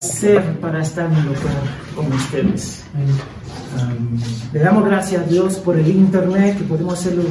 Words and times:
ser 0.00 0.60
para 0.60 0.82
estar 0.82 1.10
en 1.10 1.34
con, 1.94 2.12
ustedes. 2.12 2.84
Um, 2.94 4.18
le 4.52 4.60
damos 4.60 4.84
gracias 4.84 5.22
a 5.22 5.26
Dios 5.26 5.56
por 5.56 5.78
el 5.78 5.88
internet, 5.88 6.58
que 6.58 6.64
podemos 6.64 6.94
hacerlo, 6.94 7.24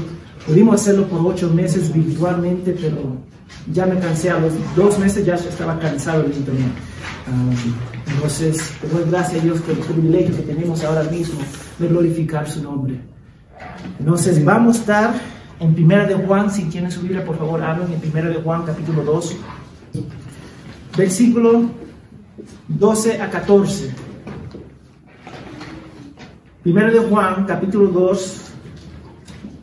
pudimos 0.48 0.82
hacerlo 0.82 1.08
por 1.08 1.26
ocho 1.28 1.52
meses 1.52 1.94
virtualmente, 1.94 2.76
pero 2.80 3.18
ya 3.72 3.86
me 3.86 4.00
cansé, 4.00 4.32
a 4.32 4.40
los 4.40 4.54
dos 4.76 4.98
meses 4.98 5.24
ya 5.24 5.36
estaba 5.36 5.78
cansado 5.78 6.24
del 6.24 6.34
internet. 6.34 6.72
Um, 7.28 8.14
entonces, 8.16 8.72
doy 8.92 9.04
gracias 9.12 9.42
a 9.42 9.44
Dios 9.44 9.60
por 9.62 9.76
el 9.76 9.82
privilegio 9.82 10.36
que 10.36 10.42
tenemos 10.42 10.84
ahora 10.84 11.04
mismo 11.04 11.40
de 11.78 11.88
glorificar 11.88 12.50
su 12.50 12.64
nombre. 12.64 13.00
Entonces, 14.00 14.44
vamos 14.44 14.78
a 14.78 14.80
estar 14.80 15.14
en 15.60 15.76
Primera 15.76 16.08
de 16.08 16.16
Juan, 16.16 16.50
si 16.50 16.64
tienen 16.64 16.92
su 16.92 17.02
Biblia, 17.02 17.24
por 17.24 17.38
favor, 17.38 17.62
hablen 17.62 17.94
en 17.94 18.00
Primera 18.00 18.30
de 18.30 18.42
Juan, 18.42 18.64
capítulo 18.64 19.04
2, 19.04 19.36
versículo 20.98 21.85
12 22.68 23.22
a 23.22 23.30
14. 23.30 23.92
Primero 26.64 26.92
de 26.92 27.00
Juan, 27.00 27.46
capítulo 27.46 27.88
2, 27.88 28.42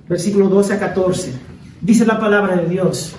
versículo 0.09 0.49
12 0.49 0.75
a 0.75 0.79
14. 0.79 1.33
Dice 1.81 2.07
la 2.07 2.21
palabra 2.21 2.57
de 2.57 2.69
Dios. 2.69 3.15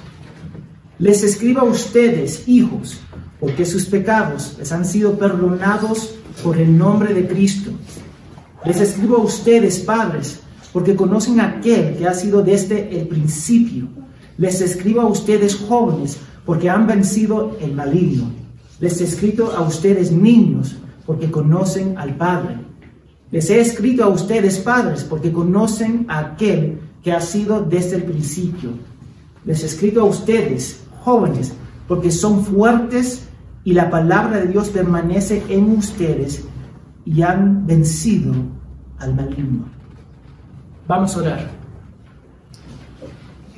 Les 0.99 1.21
escribo 1.23 1.59
a 1.59 1.65
ustedes, 1.65 2.47
hijos, 2.47 3.01
porque 3.39 3.65
sus 3.65 3.85
pecados 3.85 4.55
les 4.57 4.71
han 4.71 4.85
sido 4.85 5.17
perdonados 5.17 6.15
por 6.43 6.57
el 6.57 6.77
nombre 6.77 7.13
de 7.13 7.27
Cristo. 7.27 7.71
Les 8.63 8.79
escribo 8.79 9.17
a 9.17 9.23
ustedes, 9.23 9.79
padres, 9.79 10.39
porque 10.71 10.95
conocen 10.95 11.41
aquel 11.41 11.97
que 11.97 12.07
ha 12.07 12.13
sido 12.13 12.41
desde 12.41 12.97
el 12.97 13.07
principio. 13.07 13.89
Les 14.37 14.61
escribo 14.61 15.01
a 15.01 15.07
ustedes, 15.07 15.55
jóvenes, 15.55 16.17
porque 16.45 16.69
han 16.69 16.87
vencido 16.87 17.57
el 17.59 17.73
maligno. 17.73 18.42
Les 18.79 18.99
he 18.99 19.03
escrito 19.03 19.51
a 19.51 19.61
ustedes 19.61 20.11
niños 20.11 20.75
porque 21.05 21.29
conocen 21.29 21.97
al 21.97 22.15
Padre. 22.15 22.57
Les 23.31 23.49
he 23.49 23.59
escrito 23.59 24.03
a 24.03 24.09
ustedes 24.09 24.59
padres 24.59 25.03
porque 25.03 25.31
conocen 25.31 26.05
a 26.07 26.19
aquel 26.19 26.79
que 27.03 27.11
ha 27.11 27.19
sido 27.19 27.63
desde 27.63 27.95
el 27.95 28.03
principio. 28.03 28.69
Les 29.43 29.63
he 29.63 29.65
escrito 29.65 30.01
a 30.01 30.05
ustedes 30.05 30.81
jóvenes 31.01 31.51
porque 31.87 32.11
son 32.11 32.45
fuertes 32.45 33.27
y 33.63 33.73
la 33.73 33.89
palabra 33.89 34.37
de 34.37 34.47
Dios 34.47 34.69
permanece 34.69 35.43
en 35.49 35.71
ustedes 35.71 36.43
y 37.05 37.23
han 37.23 37.65
vencido 37.65 38.33
al 38.99 39.15
maligno. 39.15 39.65
Vamos 40.87 41.15
a 41.15 41.19
orar. 41.21 41.49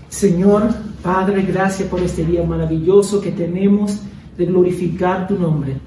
Señor, 0.09 0.69
Padre, 1.03 1.41
gracias 1.41 1.89
por 1.89 1.99
este 1.99 2.23
día 2.23 2.43
maravilloso 2.43 3.19
que 3.19 3.31
tenemos 3.31 3.99
de 4.37 4.45
glorificar 4.45 5.27
tu 5.27 5.37
nombre. 5.37 5.77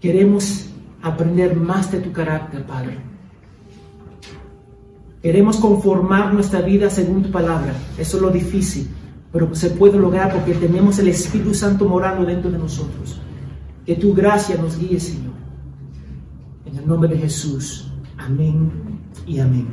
Queremos 0.00 0.66
aprender 1.02 1.56
más 1.56 1.90
de 1.92 2.00
tu 2.00 2.12
carácter, 2.12 2.64
Padre. 2.64 2.98
Queremos 5.22 5.58
conformar 5.58 6.32
nuestra 6.32 6.62
vida 6.62 6.88
según 6.88 7.22
tu 7.22 7.30
palabra. 7.30 7.74
Eso 7.98 8.16
es 8.16 8.22
lo 8.22 8.30
difícil, 8.30 8.88
pero 9.30 9.54
se 9.54 9.70
puede 9.70 9.98
lograr 9.98 10.32
porque 10.32 10.54
tenemos 10.54 10.98
el 10.98 11.08
Espíritu 11.08 11.52
Santo 11.52 11.84
morando 11.84 12.24
dentro 12.24 12.50
de 12.50 12.58
nosotros. 12.58 13.20
Que 13.84 13.96
tu 13.96 14.14
gracia 14.14 14.56
nos 14.56 14.78
guíe, 14.78 14.98
Señor. 14.98 15.34
En 16.64 16.78
el 16.78 16.86
nombre 16.86 17.10
de 17.10 17.18
Jesús. 17.18 17.90
Amén 18.16 18.70
y 19.26 19.40
amén. 19.40 19.68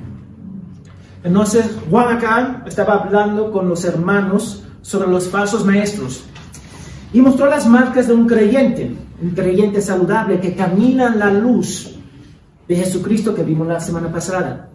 Entonces, 1.24 1.78
Juan 1.90 2.18
acá 2.18 2.64
estaba 2.68 2.96
hablando 2.96 3.52
con 3.52 3.70
los 3.70 3.86
hermanos 3.86 4.64
sobre 4.82 5.10
los 5.10 5.28
falsos 5.28 5.66
maestros 5.66 6.26
y 7.14 7.22
mostró 7.22 7.48
las 7.48 7.68
marcas 7.68 8.08
de 8.08 8.14
un 8.14 8.28
creyente, 8.28 8.96
un 9.22 9.30
creyente 9.32 9.82
saludable 9.82 10.40
que 10.40 10.56
camina 10.56 11.08
en 11.08 11.20
la 11.20 11.32
luz 11.32 11.96
de 12.68 12.76
Jesucristo 12.76 13.34
que 13.34 13.44
vimos 13.44 13.68
la 13.68 13.80
semana 13.80 14.12
pasada. 14.12 14.70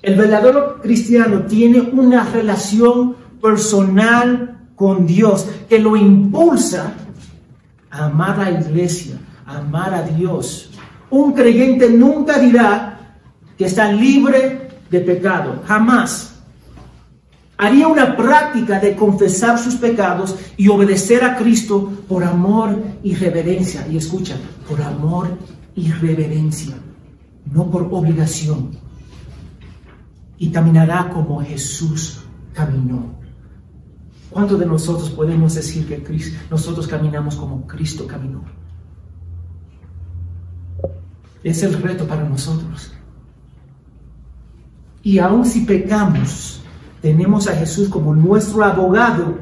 El 0.00 0.16
verdadero 0.16 0.80
cristiano 0.80 1.42
tiene 1.42 1.80
una 1.80 2.24
relación 2.24 3.14
personal 3.40 4.58
con 4.74 5.06
Dios 5.06 5.46
que 5.68 5.78
lo 5.78 5.96
impulsa 5.96 6.94
a 7.90 8.06
amar 8.06 8.40
a 8.40 8.50
la 8.50 8.60
iglesia, 8.60 9.16
a 9.46 9.58
amar 9.58 9.94
a 9.94 10.02
Dios. 10.02 10.70
Un 11.10 11.34
creyente 11.34 11.90
nunca 11.90 12.38
dirá 12.38 13.16
que 13.58 13.66
está 13.66 13.92
libre 13.92 14.68
de 14.90 15.00
pecado, 15.00 15.62
jamás 15.66 16.31
haría 17.62 17.86
una 17.86 18.16
práctica 18.16 18.80
de 18.80 18.96
confesar 18.96 19.56
sus 19.56 19.76
pecados 19.76 20.34
y 20.56 20.66
obedecer 20.66 21.22
a 21.22 21.36
Cristo 21.36 21.92
por 22.08 22.24
amor 22.24 22.76
y 23.04 23.14
reverencia. 23.14 23.86
Y 23.88 23.96
escucha, 23.96 24.36
por 24.68 24.82
amor 24.82 25.38
y 25.76 25.92
reverencia, 25.92 26.74
no 27.52 27.70
por 27.70 27.82
obligación. 27.92 28.70
Y 30.38 30.50
caminará 30.50 31.08
como 31.10 31.40
Jesús 31.40 32.24
caminó. 32.52 33.14
¿Cuántos 34.28 34.58
de 34.58 34.66
nosotros 34.66 35.10
podemos 35.10 35.54
decir 35.54 35.86
que 35.86 36.02
nosotros 36.50 36.88
caminamos 36.88 37.36
como 37.36 37.64
Cristo 37.68 38.08
caminó? 38.08 38.42
Es 41.44 41.62
el 41.62 41.80
reto 41.80 42.08
para 42.08 42.24
nosotros. 42.28 42.92
Y 45.04 45.20
aun 45.20 45.44
si 45.44 45.60
pecamos, 45.60 46.61
tenemos 47.02 47.48
a 47.48 47.56
Jesús 47.56 47.88
como 47.88 48.14
nuestro 48.14 48.64
abogado 48.64 49.34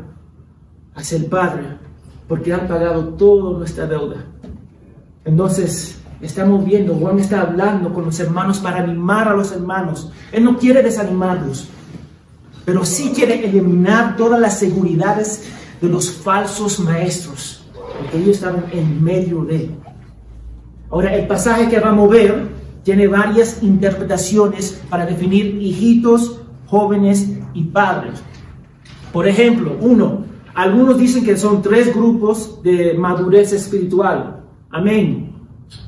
hacia 0.95 1.19
el 1.19 1.27
Padre, 1.27 1.65
porque 2.27 2.55
ha 2.55 2.67
pagado 2.67 3.05
toda 3.11 3.59
nuestra 3.59 3.87
deuda. 3.87 4.25
Entonces, 5.27 6.01
estamos 6.23 6.65
viendo, 6.65 6.95
Juan 6.95 7.19
está 7.19 7.43
hablando 7.43 7.93
con 7.93 8.07
los 8.07 8.19
hermanos 8.19 8.59
para 8.59 8.83
animar 8.83 9.29
a 9.29 9.35
los 9.35 9.53
hermanos. 9.53 10.11
Él 10.33 10.43
no 10.43 10.59
quiere 10.59 10.83
desanimarlos, 10.83 11.69
pero 12.65 12.85
sí 12.85 13.13
quiere 13.15 13.45
eliminar 13.47 14.17
todas 14.17 14.41
las 14.41 14.59
seguridades 14.59 15.45
de 15.83 15.89
los 15.89 16.11
falsos 16.11 16.81
maestros, 16.81 17.63
porque 17.99 18.17
ellos 18.17 18.37
estaban 18.37 18.65
en 18.73 19.05
medio 19.05 19.45
de 19.45 19.57
él. 19.57 19.75
Ahora, 20.91 21.15
el 21.15 21.27
pasaje 21.27 21.69
que 21.69 21.79
vamos 21.79 22.09
a 22.09 22.13
ver 22.13 22.49
tiene 22.85 23.07
varias 23.07 23.63
interpretaciones 23.63 24.81
para 24.89 25.05
definir 25.05 25.61
hijitos, 25.61 26.40
jóvenes 26.71 27.29
y 27.53 27.65
padres. 27.65 28.23
Por 29.13 29.27
ejemplo, 29.27 29.77
uno, 29.81 30.25
algunos 30.55 30.99
dicen 30.99 31.25
que 31.25 31.37
son 31.37 31.63
tres 31.63 31.93
grupos 31.95 32.63
de 32.63 32.95
madurez 32.95 33.53
espiritual. 33.53 34.41
Amén. 34.71 35.33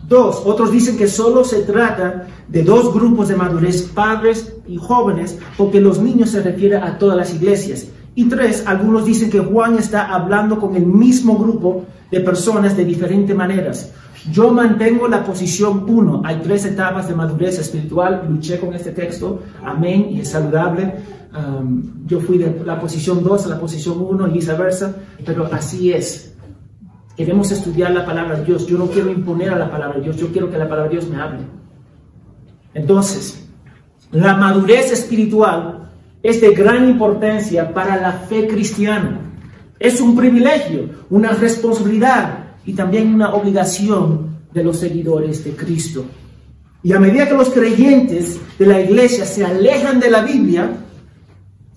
Dos, 0.09 0.42
otros 0.44 0.72
dicen 0.72 0.97
que 0.97 1.06
solo 1.06 1.44
se 1.44 1.62
trata 1.62 2.26
de 2.48 2.62
dos 2.62 2.92
grupos 2.92 3.28
de 3.28 3.37
madurez, 3.37 3.82
padres 3.82 4.54
y 4.66 4.76
jóvenes, 4.76 5.38
porque 5.56 5.81
los 5.81 6.00
niños 6.00 6.31
se 6.31 6.42
refieren 6.42 6.82
a 6.82 6.98
todas 6.98 7.16
las 7.16 7.32
iglesias. 7.32 7.87
Y 8.15 8.25
tres, 8.25 8.65
algunos 8.66 9.04
dicen 9.04 9.31
que 9.31 9.41
Juan 9.41 9.78
está 9.78 10.12
hablando 10.12 10.59
con 10.59 10.76
el 10.76 10.84
mismo 10.84 11.38
grupo 11.38 11.87
de 12.10 12.21
personas 12.21 12.76
de 12.76 12.84
diferentes 12.84 13.34
maneras. 13.34 13.92
Yo 14.31 14.53
mantengo 14.53 15.09
la 15.09 15.25
posición 15.25 15.84
uno. 15.88 16.22
Hay 16.25 16.41
tres 16.43 16.65
etapas 16.65 17.09
de 17.09 17.15
madurez 17.15 17.59
espiritual. 17.59 18.27
Luché 18.28 18.60
con 18.60 18.72
este 18.75 18.93
texto. 18.93 19.43
Amén. 19.65 20.09
Y 20.10 20.21
es 20.21 20.28
saludable. 20.28 20.94
Um, 21.34 22.06
yo 22.06 22.21
fui 22.21 22.37
de 22.37 22.62
la 22.65 22.78
posición 22.78 23.25
2 23.25 23.47
a 23.47 23.49
la 23.49 23.59
posición 23.59 24.03
1 24.03 24.28
y 24.28 24.31
viceversa, 24.33 24.94
pero 25.25 25.49
así 25.50 25.91
es. 25.91 26.34
Queremos 27.16 27.50
estudiar 27.50 27.91
la 27.93 28.05
palabra 28.05 28.37
de 28.37 28.44
Dios. 28.44 28.66
Yo 28.66 28.77
no 28.77 28.87
quiero 28.87 29.10
imponer 29.10 29.50
a 29.50 29.56
la 29.56 29.71
palabra 29.71 29.97
de 29.97 30.03
Dios, 30.03 30.16
yo 30.16 30.28
quiero 30.28 30.50
que 30.50 30.59
la 30.59 30.69
palabra 30.69 30.91
de 30.91 30.99
Dios 30.99 31.09
me 31.09 31.16
hable. 31.16 31.41
Entonces, 32.75 33.49
la 34.10 34.37
madurez 34.37 34.93
espiritual 34.93 35.91
es 36.22 36.41
de 36.43 36.53
gran 36.53 36.89
importancia 36.89 37.72
para 37.72 37.97
la 37.97 38.12
fe 38.12 38.47
cristiana. 38.47 39.21
Es 39.78 40.00
un 40.03 40.15
privilegio, 40.15 40.91
una 41.09 41.31
responsabilidad 41.31 42.41
y 42.64 42.74
también 42.74 43.14
una 43.14 43.34
obligación 43.34 44.38
de 44.52 44.64
los 44.64 44.78
seguidores 44.78 45.44
de 45.44 45.53
Cristo. 45.53 46.04
Y 46.82 46.92
a 46.92 47.00
medida 47.00 47.28
que 47.28 47.34
los 47.34 47.50
creyentes 47.50 48.38
de 48.59 48.66
la 48.66 48.80
iglesia 48.80 49.24
se 49.24 49.44
alejan 49.44 50.00
de 50.00 50.10
la 50.10 50.22
Biblia, 50.22 50.82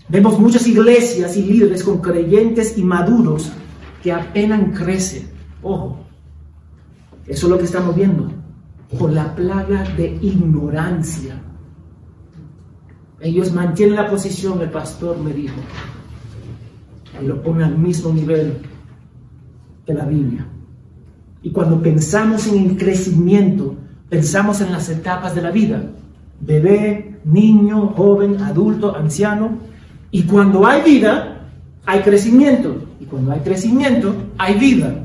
Vemos 0.07 0.39
muchas 0.39 0.67
iglesias 0.67 1.35
y 1.35 1.43
líderes 1.43 1.83
con 1.83 1.99
creyentes 1.99 2.77
y 2.77 2.83
maduros 2.83 3.51
que 4.03 4.11
apenas 4.11 4.77
crecen. 4.77 5.29
Ojo, 5.63 5.97
eso 7.25 7.47
es 7.47 7.51
lo 7.51 7.57
que 7.57 7.65
estamos 7.65 7.95
viendo. 7.95 8.31
Por 8.99 9.11
la 9.11 9.35
plaga 9.35 9.83
de 9.97 10.17
ignorancia. 10.21 11.41
Ellos 13.19 13.51
mantienen 13.51 13.95
la 13.95 14.07
posición, 14.07 14.61
el 14.61 14.69
pastor 14.69 15.17
me 15.17 15.33
dijo, 15.33 15.55
y 17.19 17.25
lo 17.25 17.41
pone 17.41 17.63
al 17.63 17.75
mismo 17.75 18.13
nivel 18.13 18.59
que 19.85 19.93
la 19.93 20.05
Biblia. 20.05 20.45
Y 21.45 21.51
cuando 21.51 21.80
pensamos 21.80 22.47
en 22.47 22.71
el 22.71 22.75
crecimiento, 22.75 23.75
pensamos 24.09 24.62
en 24.62 24.71
las 24.71 24.89
etapas 24.89 25.36
de 25.36 25.44
la 25.44 25.51
vida. 25.51 25.80
Bebé, 26.42 27.19
niño, 27.24 27.94
joven, 27.95 28.42
adulto, 28.42 28.95
anciano, 28.95 29.59
y 30.09 30.24
cuando 30.24 30.65
hay 30.65 30.81
vida, 30.81 31.51
hay 31.86 32.00
crecimiento. 32.01 32.81
Y 33.00 33.06
cuando 33.06 33.31
hay 33.31 33.42
crecimiento, 33.42 34.15
hay 34.39 34.56
vida. 34.57 35.03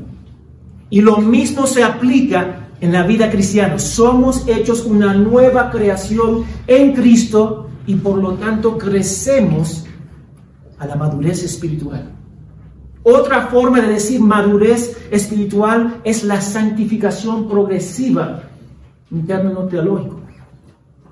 Y 0.89 1.01
lo 1.01 1.17
mismo 1.17 1.67
se 1.67 1.83
aplica 1.83 2.69
en 2.81 2.91
la 2.91 3.03
vida 3.03 3.29
cristiana. 3.29 3.77
Somos 3.77 4.47
hechos 4.47 4.83
una 4.83 5.13
nueva 5.13 5.69
creación 5.69 6.45
en 6.65 6.93
Cristo 6.93 7.69
y 7.85 7.93
por 7.93 8.17
lo 8.17 8.33
tanto 8.33 8.79
crecemos 8.79 9.85
a 10.79 10.87
la 10.87 10.95
madurez 10.95 11.43
espiritual. 11.43 12.13
Otra 13.03 13.47
forma 13.47 13.81
de 13.81 13.93
decir 13.93 14.19
madurez 14.19 14.97
espiritual 15.09 16.01
es 16.03 16.23
la 16.23 16.39
santificación 16.39 17.49
progresiva, 17.49 18.43
un 19.09 19.25
término 19.25 19.65
teológico. 19.65 20.19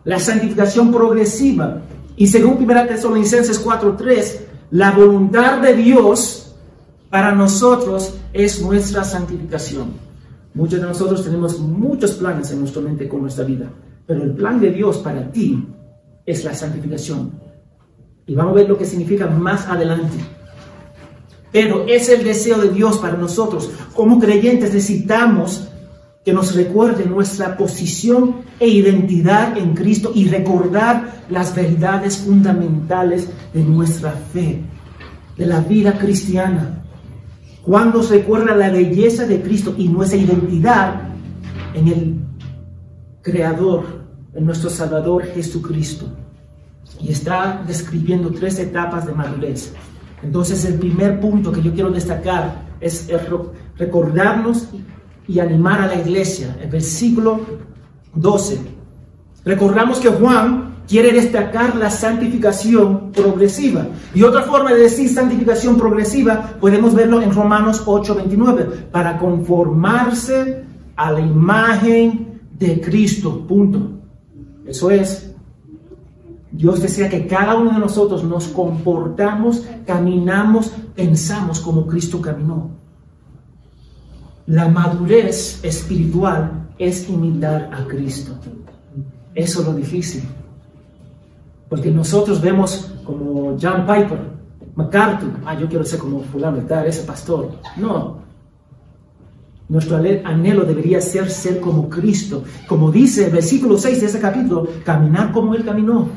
La 0.03 0.19
santificación 0.19 0.91
progresiva. 0.91 1.81
Y 2.15 2.27
según 2.27 2.57
1 2.57 2.87
Tesalonicenses 2.87 3.59
4:3, 3.59 4.41
la 4.71 4.91
voluntad 4.91 5.61
de 5.61 5.75
Dios 5.75 6.55
para 7.09 7.33
nosotros 7.33 8.15
es 8.33 8.61
nuestra 8.61 9.03
santificación. 9.03 9.93
Muchos 10.53 10.79
de 10.79 10.85
nosotros 10.85 11.23
tenemos 11.23 11.59
muchos 11.59 12.11
planes 12.13 12.51
en 12.51 12.59
nuestra 12.59 12.81
mente 12.81 13.07
con 13.07 13.21
nuestra 13.21 13.45
vida, 13.45 13.69
pero 14.05 14.23
el 14.23 14.31
plan 14.31 14.59
de 14.59 14.71
Dios 14.71 14.97
para 14.99 15.31
ti 15.31 15.67
es 16.25 16.43
la 16.43 16.53
santificación. 16.53 17.31
Y 18.27 18.35
vamos 18.35 18.51
a 18.51 18.55
ver 18.55 18.69
lo 18.69 18.77
que 18.77 18.85
significa 18.85 19.25
más 19.25 19.67
adelante. 19.67 20.17
Pero 21.51 21.85
es 21.87 22.09
el 22.09 22.23
deseo 22.23 22.59
de 22.59 22.69
Dios 22.69 22.97
para 22.97 23.17
nosotros. 23.17 23.71
Como 23.95 24.19
creyentes 24.19 24.73
necesitamos 24.73 25.67
que 26.23 26.33
nos 26.33 26.53
recuerde 26.55 27.05
nuestra 27.05 27.57
posición 27.57 28.41
e 28.59 28.67
identidad 28.67 29.57
en 29.57 29.73
Cristo 29.73 30.11
y 30.13 30.27
recordar 30.27 31.23
las 31.29 31.55
verdades 31.55 32.17
fundamentales 32.17 33.27
de 33.53 33.63
nuestra 33.63 34.11
fe, 34.11 34.61
de 35.37 35.45
la 35.45 35.61
vida 35.61 35.97
cristiana. 35.97 36.83
Cuando 37.63 38.03
se 38.03 38.15
recuerda 38.15 38.55
la 38.55 38.69
belleza 38.69 39.25
de 39.25 39.41
Cristo 39.41 39.73
y 39.77 39.87
nuestra 39.87 40.17
identidad 40.17 41.01
en 41.73 41.87
el 41.87 42.15
Creador, 43.21 44.05
en 44.33 44.45
nuestro 44.45 44.69
Salvador 44.69 45.25
Jesucristo. 45.25 46.05
Y 47.01 47.11
está 47.11 47.63
describiendo 47.65 48.31
tres 48.31 48.59
etapas 48.59 49.05
de 49.05 49.13
madurez. 49.13 49.73
Entonces 50.23 50.65
el 50.65 50.75
primer 50.75 51.19
punto 51.19 51.51
que 51.51 51.61
yo 51.61 51.73
quiero 51.73 51.91
destacar 51.91 52.67
es 52.79 53.07
recordarnos 53.77 54.69
y 55.27 55.39
animar 55.39 55.81
a 55.81 55.87
la 55.87 55.95
iglesia. 55.95 56.57
El 56.61 56.69
versículo 56.69 57.39
12. 58.15 58.59
Recordamos 59.45 59.99
que 59.99 60.09
Juan 60.09 60.69
quiere 60.87 61.13
destacar 61.13 61.75
la 61.75 61.91
santificación 61.91 63.11
progresiva. 63.11 63.87
Y 64.13 64.23
otra 64.23 64.41
forma 64.41 64.73
de 64.73 64.81
decir 64.81 65.07
santificación 65.07 65.77
progresiva 65.77 66.55
podemos 66.59 66.95
verlo 66.95 67.21
en 67.21 67.31
Romanos 67.31 67.83
8:29, 67.85 68.89
para 68.91 69.17
conformarse 69.17 70.63
a 70.95 71.11
la 71.11 71.19
imagen 71.19 72.41
de 72.57 72.81
Cristo. 72.81 73.45
Punto. 73.47 73.99
Eso 74.65 74.89
es 74.89 75.28
Dios 76.59 76.81
desea 76.81 77.07
que 77.07 77.25
cada 77.25 77.55
uno 77.55 77.71
de 77.71 77.79
nosotros 77.79 78.21
nos 78.25 78.49
comportamos, 78.49 79.65
caminamos, 79.85 80.73
pensamos 80.93 81.61
como 81.61 81.87
Cristo 81.87 82.21
caminó. 82.21 82.71
La 84.45 84.67
madurez 84.67 85.63
espiritual 85.63 86.67
es 86.77 87.07
imitar 87.07 87.69
a 87.73 87.87
Cristo. 87.87 88.33
Eso 89.33 89.61
es 89.61 89.67
lo 89.67 89.73
difícil. 89.73 90.21
Porque 91.69 91.91
nosotros 91.91 92.41
vemos 92.41 92.91
como 93.05 93.55
John 93.57 93.85
Piper, 93.87 94.19
MacArthur, 94.75 95.31
ah, 95.45 95.57
yo 95.57 95.69
quiero 95.69 95.85
ser 95.85 95.99
como 95.99 96.23
fulano, 96.23 96.61
ese 96.85 97.03
pastor. 97.03 97.51
No. 97.77 98.19
Nuestro 99.69 99.95
anhelo 99.95 100.65
debería 100.65 100.99
ser 100.99 101.29
ser 101.29 101.61
como 101.61 101.87
Cristo. 101.87 102.43
Como 102.67 102.91
dice 102.91 103.27
el 103.27 103.31
versículo 103.31 103.77
6 103.77 104.01
de 104.01 104.07
ese 104.07 104.19
capítulo, 104.19 104.67
caminar 104.83 105.31
como 105.31 105.55
Él 105.55 105.63
caminó 105.63 106.09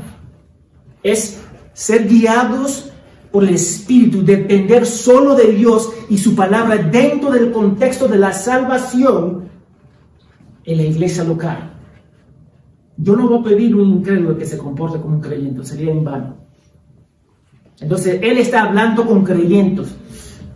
es 1.02 1.40
ser 1.72 2.06
guiados 2.06 2.90
por 3.30 3.44
el 3.44 3.54
Espíritu, 3.54 4.22
depender 4.22 4.86
solo 4.86 5.34
de 5.34 5.52
Dios 5.52 5.90
y 6.10 6.18
su 6.18 6.34
palabra 6.34 6.76
dentro 6.76 7.30
del 7.30 7.50
contexto 7.50 8.06
de 8.06 8.18
la 8.18 8.32
salvación 8.32 9.48
en 10.64 10.76
la 10.76 10.82
iglesia 10.82 11.24
local. 11.24 11.72
Yo 12.96 13.16
no 13.16 13.28
voy 13.28 13.40
a 13.40 13.42
pedir 13.42 13.74
un 13.74 13.88
incrédulo 13.88 14.36
que 14.36 14.44
se 14.44 14.58
comporte 14.58 15.00
como 15.00 15.16
un 15.16 15.22
creyente, 15.22 15.64
sería 15.64 15.90
en 15.90 16.04
vano. 16.04 16.36
Entonces, 17.80 18.20
Él 18.22 18.38
está 18.38 18.64
hablando 18.64 19.06
con 19.06 19.24
creyentes 19.24 19.88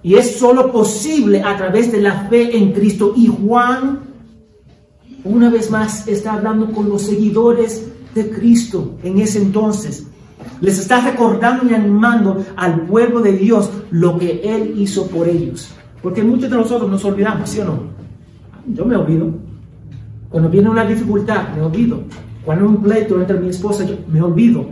y 0.02 0.14
es 0.14 0.36
solo 0.36 0.70
posible 0.70 1.42
a 1.42 1.56
través 1.56 1.90
de 1.90 2.00
la 2.00 2.28
fe 2.28 2.56
en 2.56 2.72
Cristo. 2.72 3.14
Y 3.16 3.26
Juan, 3.26 4.00
una 5.24 5.50
vez 5.50 5.70
más, 5.70 6.06
está 6.06 6.34
hablando 6.34 6.70
con 6.70 6.88
los 6.88 7.02
seguidores 7.02 7.90
de 8.14 8.30
Cristo 8.30 8.96
en 9.02 9.18
ese 9.18 9.40
entonces. 9.40 10.06
Les 10.60 10.78
está 10.78 11.00
recordando 11.00 11.68
y 11.70 11.74
animando 11.74 12.44
al 12.56 12.82
pueblo 12.82 13.20
de 13.20 13.32
Dios 13.32 13.70
lo 13.90 14.18
que 14.18 14.40
Él 14.44 14.74
hizo 14.76 15.06
por 15.08 15.28
ellos. 15.28 15.70
Porque 16.02 16.22
muchos 16.22 16.50
de 16.50 16.56
nosotros 16.56 16.90
nos 16.90 17.04
olvidamos, 17.04 17.50
¿sí 17.50 17.60
o 17.60 17.64
no? 17.64 17.78
Yo 18.66 18.84
me 18.84 18.96
olvido. 18.96 19.30
Cuando 20.30 20.48
viene 20.48 20.68
una 20.68 20.84
dificultad, 20.84 21.54
me 21.54 21.62
olvido. 21.62 22.02
Cuando 22.44 22.64
hay 22.64 22.70
un 22.70 22.82
pleito 22.82 23.20
entre 23.20 23.38
mi 23.38 23.48
esposa, 23.48 23.84
yo 23.84 23.96
me 24.08 24.22
olvido. 24.22 24.66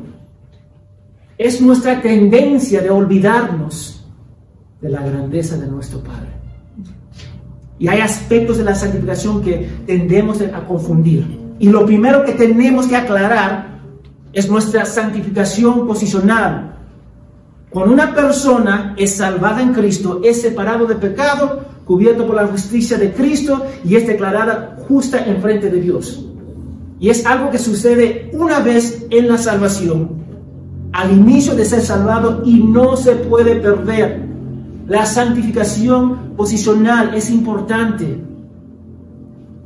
Es 1.36 1.60
nuestra 1.60 2.00
tendencia 2.00 2.80
de 2.80 2.90
olvidarnos 2.90 4.06
de 4.80 4.88
la 4.90 5.00
grandeza 5.04 5.56
de 5.56 5.66
nuestro 5.66 6.00
Padre. 6.00 6.28
Y 7.78 7.88
hay 7.88 8.00
aspectos 8.00 8.58
de 8.58 8.64
la 8.64 8.74
santificación 8.74 9.42
que 9.42 9.68
tendemos 9.86 10.40
a 10.40 10.64
confundir. 10.66 11.40
Y 11.58 11.68
lo 11.68 11.84
primero 11.84 12.24
que 12.24 12.32
tenemos 12.32 12.86
que 12.86 12.96
aclarar 12.96 13.73
es 14.34 14.50
nuestra 14.50 14.84
santificación 14.84 15.86
posicional. 15.86 16.76
Cuando 17.70 17.94
una 17.94 18.14
persona 18.14 18.94
es 18.98 19.16
salvada 19.16 19.62
en 19.62 19.72
Cristo, 19.72 20.20
es 20.22 20.42
separado 20.42 20.86
de 20.86 20.96
pecado, 20.96 21.64
cubierto 21.84 22.26
por 22.26 22.36
la 22.36 22.46
justicia 22.46 22.98
de 22.98 23.12
Cristo 23.12 23.64
y 23.84 23.96
es 23.96 24.06
declarada 24.06 24.76
justa 24.88 25.24
en 25.24 25.40
frente 25.40 25.70
de 25.70 25.80
Dios. 25.80 26.24
Y 27.00 27.10
es 27.10 27.26
algo 27.26 27.50
que 27.50 27.58
sucede 27.58 28.30
una 28.32 28.60
vez 28.60 29.06
en 29.10 29.28
la 29.28 29.38
salvación, 29.38 30.10
al 30.92 31.12
inicio 31.12 31.54
de 31.54 31.64
ser 31.64 31.80
salvado 31.80 32.42
y 32.44 32.62
no 32.62 32.96
se 32.96 33.12
puede 33.16 33.56
perder. 33.56 34.22
La 34.86 35.06
santificación 35.06 36.34
posicional 36.36 37.14
es 37.14 37.30
importante. 37.30 38.20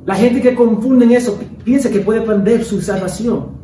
La 0.07 0.15
gente 0.15 0.41
que 0.41 0.55
confunde 0.55 1.15
eso 1.15 1.39
piensa 1.65 1.91
que 1.91 2.01
puede 2.01 2.23
perder 2.23 2.65
su 2.65 2.81
salvación. 2.81 3.58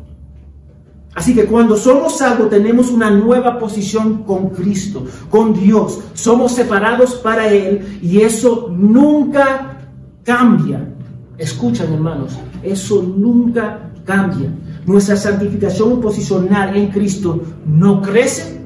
Así 1.15 1.33
que 1.33 1.45
cuando 1.45 1.77
somos 1.77 2.17
salvos 2.17 2.49
tenemos 2.49 2.91
una 2.91 3.09
nueva 3.09 3.57
posición 3.57 4.23
con 4.23 4.49
Cristo, 4.49 5.05
con 5.29 5.53
Dios. 5.53 6.01
Somos 6.13 6.51
separados 6.51 7.15
para 7.15 7.47
Él 7.47 7.99
y 8.01 8.19
eso 8.19 8.69
nunca 8.69 9.77
cambia. 10.23 10.93
Escuchan 11.37 11.93
hermanos, 11.93 12.37
eso 12.61 13.01
nunca 13.01 13.91
cambia. 14.03 14.49
Nuestra 14.85 15.15
santificación 15.15 16.01
posicional 16.01 16.75
en 16.75 16.87
Cristo 16.87 17.41
no 17.65 18.01
crece 18.01 18.59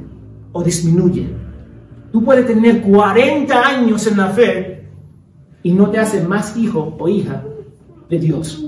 o 0.51 0.63
disminuye. 0.63 1.29
Tú 2.11 2.23
puedes 2.23 2.47
tener 2.47 2.81
40 2.81 3.61
años 3.61 4.07
en 4.07 4.17
la 4.17 4.29
fe 4.29 4.87
y 5.61 5.71
no 5.71 5.91
te 5.91 5.99
hace 5.99 6.23
más 6.23 6.57
hijo 6.57 6.97
o 6.97 7.07
hija 7.07 7.43
de 8.09 8.17
Dios. 8.17 8.65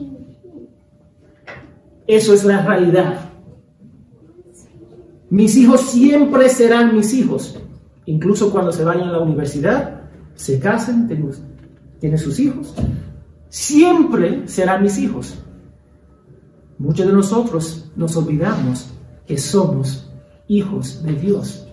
Eso 2.05 2.33
es 2.35 2.43
la 2.43 2.61
realidad. 2.61 3.30
Mis 5.31 5.55
hijos 5.55 5.79
siempre 5.91 6.50
serán 6.50 6.93
mis 6.93 7.13
hijos. 7.13 7.57
Incluso 8.05 8.51
cuando 8.51 8.73
se 8.73 8.83
vayan 8.83 9.07
a 9.07 9.13
la 9.13 9.19
universidad, 9.19 10.01
se 10.35 10.59
casen, 10.59 11.07
tienen, 11.07 12.17
sus 12.17 12.38
hijos. 12.38 12.75
Siempre 13.47 14.45
serán 14.50 14.83
mis 14.83 14.97
hijos. 14.97 15.41
Muchos 16.77 17.07
de 17.07 17.13
nosotros 17.13 17.89
nos 17.95 18.17
olvidamos 18.17 18.91
que 19.25 19.38
somos 19.38 20.11
hijos 20.50 21.01
de 21.01 21.13
Dios. 21.13 21.65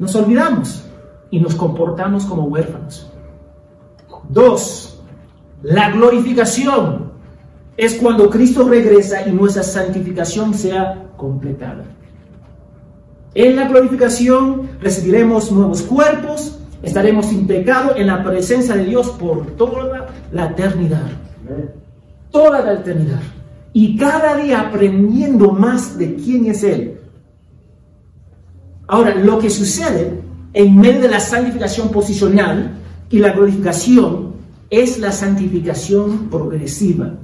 Nos 0.00 0.16
olvidamos 0.16 0.82
y 1.30 1.38
nos 1.38 1.54
comportamos 1.54 2.24
como 2.24 2.46
huérfanos. 2.46 3.08
Dos, 4.30 5.00
la 5.62 5.92
glorificación 5.92 7.12
es 7.76 7.94
cuando 7.94 8.28
Cristo 8.28 8.68
regresa 8.68 9.28
y 9.28 9.30
nuestra 9.30 9.62
santificación 9.62 10.54
sea 10.54 11.12
completada. 11.16 11.84
En 13.38 13.54
la 13.54 13.68
glorificación 13.68 14.68
recibiremos 14.80 15.52
nuevos 15.52 15.82
cuerpos, 15.82 16.58
estaremos 16.82 17.26
sin 17.26 17.46
pecado 17.46 17.94
en 17.94 18.08
la 18.08 18.24
presencia 18.24 18.74
de 18.74 18.84
Dios 18.86 19.10
por 19.10 19.46
toda 19.52 20.08
la 20.32 20.46
eternidad. 20.46 21.06
Toda 22.32 22.64
la 22.64 22.72
eternidad. 22.72 23.20
Y 23.72 23.96
cada 23.96 24.38
día 24.38 24.62
aprendiendo 24.62 25.52
más 25.52 25.96
de 25.96 26.16
quién 26.16 26.46
es 26.46 26.64
Él. 26.64 26.98
Ahora, 28.88 29.14
lo 29.14 29.38
que 29.38 29.50
sucede 29.50 30.20
en 30.52 30.76
medio 30.76 31.02
de 31.02 31.08
la 31.08 31.20
santificación 31.20 31.90
posicional 31.90 32.72
y 33.08 33.20
la 33.20 33.34
glorificación 33.34 34.32
es 34.68 34.98
la 34.98 35.12
santificación 35.12 36.28
progresiva, 36.28 37.14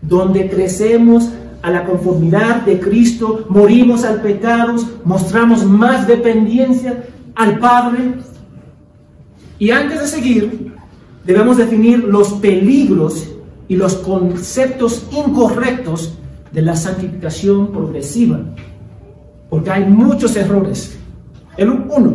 donde 0.00 0.48
crecemos 0.48 1.28
a 1.62 1.70
la 1.70 1.84
conformidad 1.84 2.62
de 2.62 2.80
Cristo, 2.80 3.46
morimos 3.48 4.04
al 4.04 4.22
pecado, 4.22 4.76
mostramos 5.04 5.64
más 5.64 6.06
dependencia 6.06 7.04
al 7.34 7.58
Padre. 7.58 8.14
Y 9.58 9.70
antes 9.70 10.00
de 10.00 10.06
seguir, 10.06 10.72
debemos 11.24 11.58
definir 11.58 12.04
los 12.04 12.32
peligros 12.34 13.28
y 13.68 13.76
los 13.76 13.94
conceptos 13.96 15.06
incorrectos 15.12 16.18
de 16.50 16.62
la 16.62 16.74
santificación 16.74 17.70
progresiva, 17.70 18.40
porque 19.48 19.70
hay 19.70 19.84
muchos 19.84 20.34
errores. 20.36 20.98
El 21.56 21.70
uno, 21.70 22.14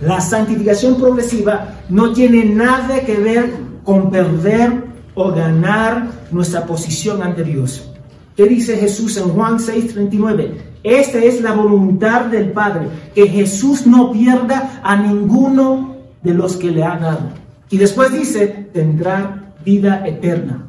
la 0.00 0.20
santificación 0.20 0.96
progresiva 0.96 1.76
no 1.88 2.12
tiene 2.12 2.44
nada 2.44 3.00
que 3.00 3.16
ver 3.16 3.54
con 3.84 4.10
perder 4.10 4.84
o 5.14 5.30
ganar 5.30 6.08
nuestra 6.30 6.66
posición 6.66 7.22
ante 7.22 7.44
Dios. 7.44 7.90
¿Qué 8.36 8.46
dice 8.46 8.76
Jesús 8.76 9.16
en 9.16 9.30
Juan 9.30 9.58
6:39? 9.58 10.52
Esta 10.82 11.18
es 11.18 11.40
la 11.40 11.52
voluntad 11.52 12.26
del 12.26 12.52
Padre, 12.52 12.88
que 13.14 13.26
Jesús 13.26 13.86
no 13.86 14.12
pierda 14.12 14.80
a 14.84 14.96
ninguno 14.96 15.96
de 16.22 16.34
los 16.34 16.56
que 16.56 16.70
le 16.70 16.84
ha 16.84 16.98
dado. 16.98 17.30
Y 17.70 17.78
después 17.78 18.12
dice, 18.12 18.68
tendrá 18.72 19.54
vida 19.64 20.06
eterna. 20.06 20.66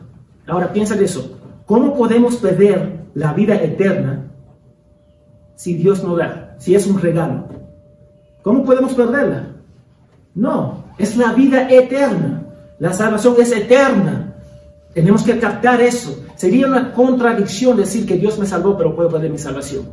Ahora 0.48 0.72
piensa 0.74 0.96
en 0.96 1.04
eso. 1.04 1.38
¿Cómo 1.66 1.96
podemos 1.96 2.38
perder 2.38 3.02
la 3.14 3.34
vida 3.34 3.56
eterna 3.56 4.32
si 5.56 5.76
Dios 5.76 6.04
no 6.04 6.16
da, 6.16 6.56
si 6.58 6.74
es 6.74 6.88
un 6.88 7.00
regalo? 7.00 7.50
¿Cómo 8.42 8.64
podemos 8.64 8.94
perderla? 8.94 9.50
No, 10.34 10.86
es 10.98 11.18
la 11.18 11.34
vida 11.34 11.70
eterna. 11.70 12.44
La 12.80 12.94
salvación 12.94 13.36
es 13.40 13.52
eterna. 13.52 14.36
Tenemos 14.94 15.24
que 15.24 15.38
captar 15.38 15.82
eso. 15.82 16.24
Sería 16.38 16.68
una 16.68 16.94
contradicción 16.94 17.76
decir 17.76 18.06
que 18.06 18.16
Dios 18.16 18.38
me 18.38 18.46
salvó, 18.46 18.78
pero 18.78 18.96
puedo 18.96 19.10
perder 19.10 19.32
mi 19.32 19.40
salvación. 19.40 19.86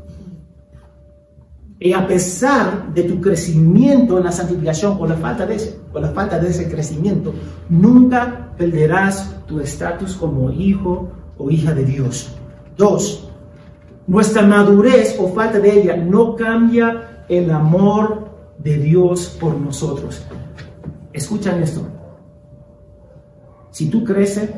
Y 1.80 1.94
a 1.94 2.06
pesar 2.06 2.92
de 2.92 3.04
tu 3.04 3.18
crecimiento 3.18 4.18
en 4.18 4.24
la 4.24 4.32
santificación 4.32 4.98
o 5.00 5.06
la 5.06 5.16
falta 5.16 5.46
de 5.46 5.54
ese, 5.54 5.80
o 5.92 5.98
la 5.98 6.10
falta 6.10 6.38
de 6.38 6.50
ese 6.50 6.70
crecimiento, 6.70 7.32
nunca 7.70 8.52
perderás 8.58 9.34
tu 9.46 9.58
estatus 9.58 10.16
como 10.16 10.50
hijo 10.50 11.10
o 11.38 11.50
hija 11.50 11.72
de 11.72 11.84
Dios. 11.84 12.30
Dos, 12.76 13.30
nuestra 14.06 14.42
madurez 14.42 15.16
o 15.18 15.28
falta 15.28 15.58
de 15.58 15.80
ella 15.80 15.96
no 15.96 16.36
cambia 16.36 17.24
el 17.26 17.50
amor 17.50 18.28
de 18.58 18.76
Dios 18.76 19.34
por 19.40 19.58
nosotros. 19.58 20.22
Escuchan 21.10 21.62
esto. 21.62 21.86
Si 23.70 23.88
tú 23.88 24.04
creces 24.04 24.50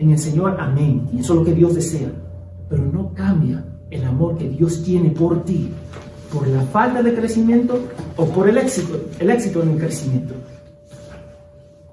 en 0.00 0.10
el 0.10 0.18
Señor, 0.18 0.56
amén. 0.58 1.08
Y 1.12 1.20
eso 1.20 1.34
es 1.34 1.38
lo 1.40 1.44
que 1.44 1.52
Dios 1.52 1.74
desea. 1.74 2.10
Pero 2.68 2.84
no 2.86 3.12
cambia 3.12 3.64
el 3.90 4.04
amor 4.04 4.38
que 4.38 4.48
Dios 4.48 4.82
tiene 4.82 5.10
por 5.10 5.44
ti, 5.44 5.70
por 6.32 6.48
la 6.48 6.62
falta 6.62 7.02
de 7.02 7.14
crecimiento 7.14 7.78
o 8.16 8.24
por 8.26 8.48
el 8.48 8.56
éxito, 8.56 8.98
el 9.18 9.30
éxito 9.30 9.62
en 9.62 9.70
el 9.70 9.78
crecimiento. 9.78 10.34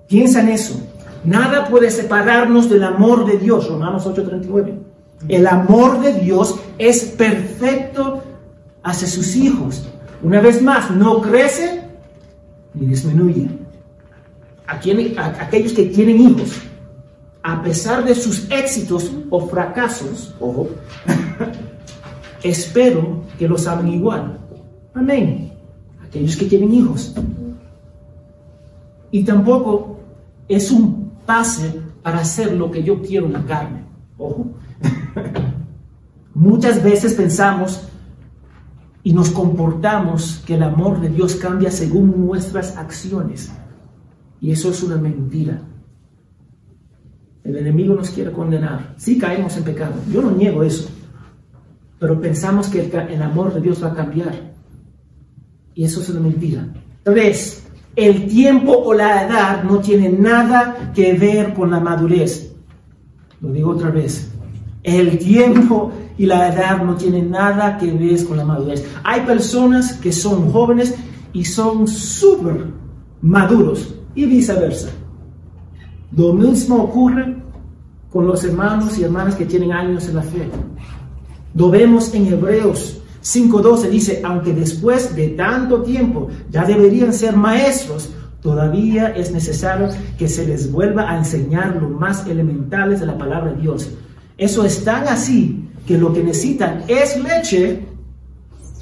Piensa 0.08 0.42
en 0.42 0.50
eso. 0.50 0.80
Nada 1.26 1.68
puede 1.68 1.92
separarnos 1.92 2.70
del 2.70 2.84
amor 2.84 3.26
de 3.26 3.38
Dios, 3.38 3.68
Romanos 3.68 4.06
8:39. 4.06 4.80
El 5.28 5.46
amor 5.46 6.00
de 6.00 6.14
Dios 6.14 6.56
es 6.78 7.04
perfecto 7.04 8.24
hacia 8.84 9.08
sus 9.08 9.36
hijos. 9.36 9.86
Una 10.24 10.40
vez 10.40 10.62
más, 10.62 10.92
no 10.92 11.22
crece 11.22 11.82
ni 12.74 12.86
disminuye. 12.86 13.50
A, 14.66 14.76
aquellos 14.76 15.74
que 15.74 15.86
tienen 15.86 16.22
hijos, 16.22 16.62
a 17.48 17.64
pesar 17.64 18.04
de 18.04 18.14
sus 18.14 18.52
éxitos 18.52 19.10
o 19.30 19.48
fracasos, 19.48 20.36
ojo, 20.38 20.68
espero 22.44 23.24
que 23.40 23.48
los 23.48 23.66
amen 23.68 23.88
igual. 23.88 24.38
Amén. 24.94 25.54
Aquellos 26.06 26.36
que 26.36 26.48
tienen 26.48 26.74
hijos. 26.74 27.16
Y 29.12 29.24
tampoco 29.24 29.98
es 30.50 30.72
un 30.72 31.10
pase 31.26 31.80
para 32.04 32.20
hacer 32.20 32.52
lo 32.52 32.70
que 32.70 32.84
yo 32.84 33.02
quiero 33.02 33.28
en 33.28 33.34
la 33.34 33.46
carne. 33.46 33.86
Ojo. 34.18 34.48
Muchas 36.34 36.84
veces 36.84 37.14
pensamos 37.14 37.88
y 39.04 39.14
nos 39.14 39.30
comportamos 39.30 40.44
que 40.46 40.56
el 40.56 40.64
amor 40.64 41.00
de 41.00 41.08
Dios 41.08 41.36
cambia 41.36 41.72
según 41.72 42.28
nuestras 42.28 42.76
acciones. 42.76 43.54
Y 44.42 44.52
eso 44.52 44.70
es 44.70 44.84
una 44.84 44.98
mentira. 44.98 45.62
El 47.48 47.56
enemigo 47.56 47.96
nos 47.96 48.10
quiere 48.10 48.34
condenar. 48.34 48.94
Sí 48.98 49.18
caemos 49.18 49.56
en 49.56 49.64
pecado. 49.64 49.94
Yo 50.12 50.22
no 50.22 50.32
niego 50.32 50.64
eso. 50.64 50.90
Pero 51.98 52.20
pensamos 52.20 52.68
que 52.68 52.82
el, 52.82 53.22
amor 53.22 53.54
de 53.54 53.62
Dios 53.62 53.82
va 53.82 53.88
a 53.88 53.96
cambiar. 53.96 54.34
Y 55.74 55.86
eso 55.86 56.02
es 56.02 56.10
una 56.10 56.20
mentira. 56.20 56.68
Tres, 57.04 57.64
el 57.96 58.28
tiempo 58.28 58.74
o 58.74 58.94
la 58.94 59.26
edad 59.26 59.64
no 59.64 59.80
tiene 59.80 60.10
nada 60.10 60.92
que 60.94 61.14
ver 61.14 61.54
con 61.54 61.72
la 61.72 61.80
madurez. 61.80 62.54
Lo 63.40 63.50
digo 63.54 63.72
otra 63.72 63.92
vez. 63.92 64.30
El 64.84 65.18
tiempo 65.18 65.94
y 66.18 66.26
la 66.26 66.54
edad 66.54 66.84
no 66.84 66.96
tienen 66.96 67.32
nada 67.32 67.78
que 67.78 67.90
ver 67.94 68.26
con 68.26 68.36
la 68.36 68.44
madurez. 68.44 68.86
Hay 69.06 69.22
personas 69.22 69.94
que 69.94 70.12
son 70.12 70.52
jóvenes 70.52 70.96
y 71.32 71.46
son 71.46 71.88
súper 71.88 72.66
maduros 73.22 73.96
y 74.16 74.26
viceversa. 74.26 74.90
Lo 76.16 76.34
mismo 76.34 76.76
ocurre 76.84 77.36
con 78.12 78.28
los 78.28 78.44
hermanos 78.44 78.98
y 78.98 79.04
hermanas 79.04 79.36
que 79.36 79.46
tienen 79.46 79.72
años 79.72 80.08
en 80.08 80.16
la 80.16 80.22
fe. 80.22 80.48
Lo 81.54 81.70
vemos 81.70 82.14
en 82.14 82.28
Hebreos 82.28 83.02
5.12, 83.24 83.90
dice, 83.90 84.22
aunque 84.24 84.54
después 84.54 85.16
de 85.16 85.30
tanto 85.30 85.82
tiempo 85.82 86.30
ya 86.50 86.64
deberían 86.64 87.14
ser 87.14 87.36
maestros, 87.36 88.10
todavía 88.42 89.10
es 89.10 89.32
necesario 89.32 89.90
que 90.18 90.30
se 90.30 90.48
les 90.48 90.72
vuelva 90.72 91.10
a 91.10 91.18
enseñar 91.18 91.76
lo 91.82 91.90
más 91.90 92.26
elementales 92.28 93.02
de 93.02 93.08
la 93.08 93.18
palabra 93.18 93.52
de 93.52 93.62
Dios. 93.62 93.90
Eso 94.38 94.64
es 94.64 94.84
tan 94.84 95.08
así 95.08 95.68
que 95.86 95.98
lo 95.98 96.14
que 96.14 96.24
necesitan 96.24 96.84
es 96.88 97.22
leche 97.22 97.86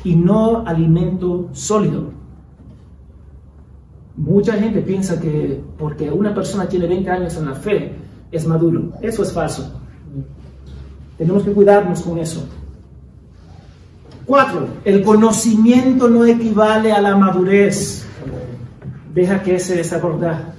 y 0.03 0.15
no 0.15 0.65
alimento 0.67 1.49
sólido. 1.53 2.14
Mucha 4.17 4.53
gente 4.53 4.81
piensa 4.81 5.19
que 5.19 5.61
porque 5.77 6.09
una 6.09 6.33
persona 6.33 6.67
tiene 6.67 6.87
20 6.87 7.09
años 7.09 7.37
en 7.37 7.45
la 7.45 7.53
fe, 7.53 7.93
es 8.31 8.47
maduro. 8.47 8.93
Eso 9.01 9.23
es 9.23 9.33
falso. 9.33 9.73
Tenemos 11.17 11.43
que 11.43 11.51
cuidarnos 11.51 12.01
con 12.01 12.17
eso. 12.17 12.47
Cuatro, 14.25 14.67
el 14.85 15.03
conocimiento 15.03 16.07
no 16.07 16.25
equivale 16.25 16.91
a 16.91 17.01
la 17.01 17.15
madurez. 17.15 18.05
Deja 19.13 19.43
que 19.43 19.55
ese 19.55 19.75
desabordar 19.75 20.55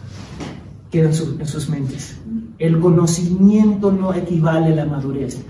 quede 0.90 1.06
en, 1.06 1.40
en 1.40 1.46
sus 1.46 1.68
mentes. 1.68 2.18
El 2.58 2.78
conocimiento 2.78 3.90
no 3.90 4.14
equivale 4.14 4.72
a 4.72 4.76
la 4.76 4.84
madurez. 4.86 5.42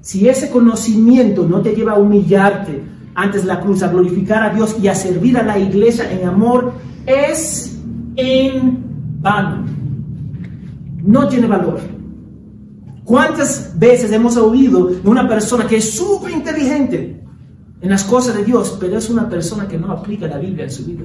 Si 0.00 0.28
ese 0.28 0.50
conocimiento 0.50 1.46
no 1.46 1.60
te 1.60 1.74
lleva 1.74 1.92
a 1.92 1.98
humillarte 1.98 2.82
antes 3.14 3.44
la 3.44 3.60
cruz, 3.60 3.82
a 3.82 3.88
glorificar 3.88 4.42
a 4.42 4.54
Dios 4.54 4.76
y 4.80 4.88
a 4.88 4.94
servir 4.94 5.36
a 5.36 5.42
la 5.42 5.58
iglesia 5.58 6.10
en 6.10 6.28
amor, 6.28 6.72
es 7.06 7.78
en 8.16 8.84
vano. 9.20 9.64
No 11.02 11.28
tiene 11.28 11.46
valor. 11.46 11.80
¿Cuántas 13.04 13.76
veces 13.78 14.12
hemos 14.12 14.36
oído 14.36 14.86
de 14.86 15.08
una 15.08 15.28
persona 15.28 15.66
que 15.66 15.78
es 15.78 15.90
súper 15.90 16.30
inteligente 16.30 17.20
en 17.80 17.90
las 17.90 18.04
cosas 18.04 18.36
de 18.36 18.44
Dios, 18.44 18.76
pero 18.78 18.98
es 18.98 19.10
una 19.10 19.28
persona 19.28 19.66
que 19.66 19.78
no 19.78 19.90
aplica 19.90 20.28
la 20.28 20.38
Biblia 20.38 20.64
en 20.64 20.70
su 20.70 20.84
vida? 20.84 21.04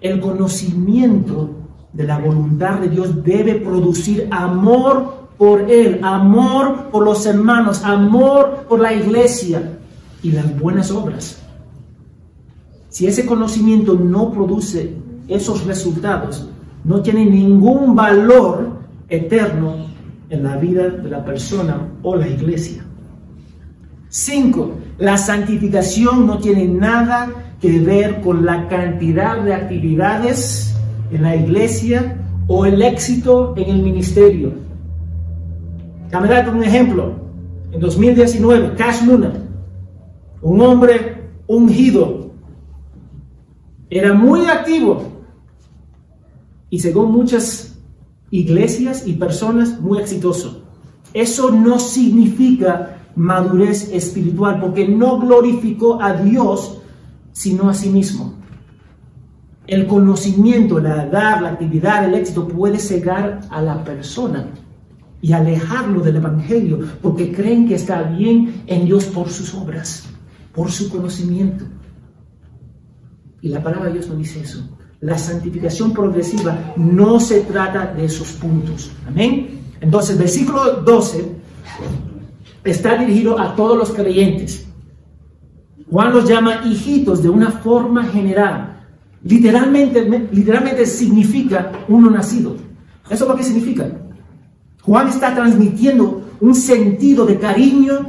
El 0.00 0.20
conocimiento 0.20 1.50
de 1.92 2.04
la 2.04 2.18
voluntad 2.18 2.80
de 2.80 2.88
Dios 2.88 3.22
debe 3.22 3.54
producir 3.54 4.26
amor 4.30 5.28
por 5.38 5.70
Él, 5.70 6.00
amor 6.02 6.90
por 6.90 7.04
los 7.04 7.24
hermanos, 7.26 7.84
amor 7.84 8.66
por 8.68 8.80
la 8.80 8.92
iglesia 8.92 9.78
y 10.24 10.32
las 10.32 10.58
buenas 10.58 10.90
obras. 10.90 11.40
Si 12.88 13.06
ese 13.06 13.26
conocimiento 13.26 13.94
no 13.94 14.32
produce 14.32 14.94
esos 15.28 15.64
resultados, 15.66 16.48
no 16.82 17.02
tiene 17.02 17.26
ningún 17.26 17.94
valor 17.94 18.70
eterno 19.08 19.86
en 20.30 20.42
la 20.42 20.56
vida 20.56 20.88
de 20.88 21.10
la 21.10 21.24
persona 21.24 21.88
o 22.02 22.16
la 22.16 22.26
iglesia. 22.26 22.84
Cinco, 24.08 24.72
la 24.98 25.18
santificación 25.18 26.26
no 26.26 26.38
tiene 26.38 26.66
nada 26.66 27.28
que 27.60 27.80
ver 27.80 28.20
con 28.22 28.46
la 28.46 28.66
cantidad 28.68 29.42
de 29.42 29.52
actividades 29.52 30.74
en 31.10 31.22
la 31.22 31.36
iglesia 31.36 32.16
o 32.46 32.64
el 32.64 32.80
éxito 32.80 33.54
en 33.56 33.68
el 33.68 33.82
ministerio. 33.82 34.52
Darte 36.10 36.50
un 36.50 36.62
ejemplo. 36.62 37.12
En 37.72 37.80
2019, 37.80 38.74
Cash 38.76 39.02
Luna, 39.04 39.32
un 40.44 40.60
hombre 40.60 41.30
ungido, 41.46 42.30
era 43.88 44.12
muy 44.12 44.44
activo 44.44 45.02
y 46.68 46.78
según 46.80 47.12
muchas 47.12 47.78
iglesias 48.30 49.04
y 49.06 49.14
personas, 49.14 49.80
muy 49.80 49.98
exitoso. 49.98 50.62
Eso 51.14 51.50
no 51.50 51.78
significa 51.78 52.98
madurez 53.16 53.90
espiritual, 53.90 54.60
porque 54.60 54.86
no 54.86 55.18
glorificó 55.18 56.02
a 56.02 56.12
Dios, 56.12 56.78
sino 57.32 57.70
a 57.70 57.74
sí 57.74 57.88
mismo. 57.88 58.34
El 59.66 59.86
conocimiento, 59.86 60.78
la 60.78 61.04
edad, 61.04 61.40
la 61.40 61.50
actividad, 61.50 62.04
el 62.04 62.14
éxito 62.14 62.46
puede 62.46 62.78
cegar 62.78 63.40
a 63.48 63.62
la 63.62 63.82
persona 63.82 64.48
y 65.22 65.32
alejarlo 65.32 66.00
del 66.00 66.16
Evangelio, 66.16 66.80
porque 67.00 67.32
creen 67.32 67.66
que 67.66 67.76
está 67.76 68.02
bien 68.02 68.62
en 68.66 68.84
Dios 68.84 69.06
por 69.06 69.30
sus 69.30 69.54
obras, 69.54 70.13
por 70.54 70.70
su 70.70 70.90
conocimiento. 70.90 71.64
Y 73.40 73.48
la 73.48 73.62
palabra 73.62 73.86
de 73.86 73.94
Dios 73.94 74.08
no 74.08 74.16
dice 74.16 74.40
eso. 74.40 74.68
La 75.00 75.18
santificación 75.18 75.92
progresiva 75.92 76.72
no 76.76 77.20
se 77.20 77.40
trata 77.40 77.92
de 77.92 78.06
esos 78.06 78.32
puntos. 78.32 78.90
Amén. 79.06 79.60
Entonces, 79.80 80.16
versículo 80.16 80.80
12 80.82 81.34
está 82.64 82.96
dirigido 82.96 83.38
a 83.38 83.54
todos 83.54 83.76
los 83.76 83.90
creyentes. 83.90 84.66
Juan 85.90 86.12
los 86.12 86.26
llama 86.26 86.62
hijitos 86.64 87.22
de 87.22 87.28
una 87.28 87.50
forma 87.50 88.04
general. 88.04 88.86
Literalmente, 89.22 90.28
literalmente 90.32 90.86
significa 90.86 91.72
uno 91.88 92.10
nacido. 92.10 92.56
¿Eso 93.10 93.28
lo 93.28 93.36
que 93.36 93.42
significa? 93.42 93.90
Juan 94.82 95.08
está 95.08 95.34
transmitiendo 95.34 96.22
un 96.40 96.54
sentido 96.54 97.26
de 97.26 97.38
cariño 97.38 98.06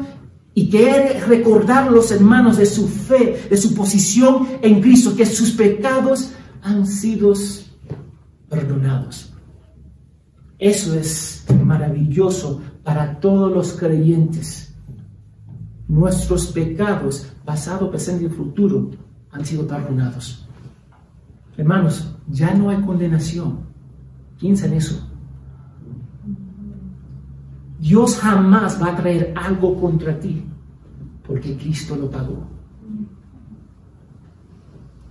y 0.57 0.69
quiere 0.69 1.19
recordar 1.19 1.91
los 1.91 2.12
hermanos 2.12 2.55
de 2.57 2.65
su 2.65 2.88
fe, 2.88 3.45
de 3.50 3.57
su 3.57 3.75
posición 3.75 4.47
en 4.62 4.81
Cristo, 4.81 5.13
que 5.13 5.25
sus 5.25 5.51
pecados 5.51 6.31
han 6.63 6.88
sido 6.88 7.33
perdonados. 8.50 9.33
Eso 10.57 10.97
es 10.97 11.45
maravilloso 11.63 12.62
para 12.83 13.19
todos 13.19 13.51
los 13.51 13.74
creyentes. 13.74 14.74
Nuestros 15.89 16.47
pecados, 16.47 17.27
pasado, 17.43 17.91
presente 17.91 18.25
y 18.25 18.29
futuro, 18.29 18.91
han 19.31 19.45
sido 19.45 19.67
perdonados. 19.67 20.47
Hermanos, 21.57 22.15
ya 22.29 22.53
no 22.53 22.69
hay 22.69 22.81
condenación. 22.81 23.59
Piensa 24.39 24.67
en 24.67 24.74
eso. 24.74 25.04
Dios 27.85 28.17
jamás 28.17 28.81
va 28.81 28.87
a 28.87 28.95
traer 28.95 29.31
algo 29.35 29.79
contra 29.79 30.19
ti, 30.19 30.41
porque 31.27 31.55
Cristo 31.55 31.95
lo 31.95 32.09
pagó. 32.09 32.47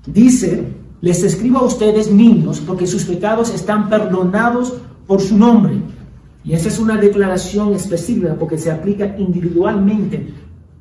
Dice, 0.04 0.72
les 1.00 1.22
escribo 1.22 1.60
a 1.60 1.66
ustedes 1.66 2.10
niños, 2.10 2.58
porque 2.58 2.88
sus 2.88 3.04
pecados 3.04 3.54
están 3.54 3.88
perdonados 3.88 4.74
por 5.06 5.20
su 5.20 5.38
nombre. 5.38 5.76
Y 6.42 6.54
esa 6.54 6.66
es 6.66 6.80
una 6.80 6.96
declaración 6.96 7.74
específica 7.74 8.34
porque 8.34 8.58
se 8.58 8.72
aplica 8.72 9.16
individualmente 9.18 10.34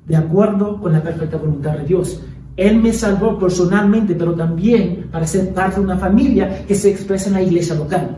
de 0.07 0.15
acuerdo 0.15 0.81
con 0.81 0.93
la 0.93 1.03
perfecta 1.03 1.37
voluntad 1.37 1.77
de 1.77 1.85
Dios. 1.85 2.21
Él 2.57 2.81
me 2.81 2.91
salvó 2.91 3.37
personalmente, 3.37 4.15
pero 4.15 4.33
también 4.33 5.09
para 5.11 5.27
ser 5.27 5.53
parte 5.53 5.75
de 5.75 5.85
una 5.85 5.99
familia 5.99 6.65
que 6.65 6.73
se 6.73 6.89
expresa 6.89 7.27
en 7.27 7.33
la 7.33 7.43
iglesia 7.43 7.75
local. 7.75 8.17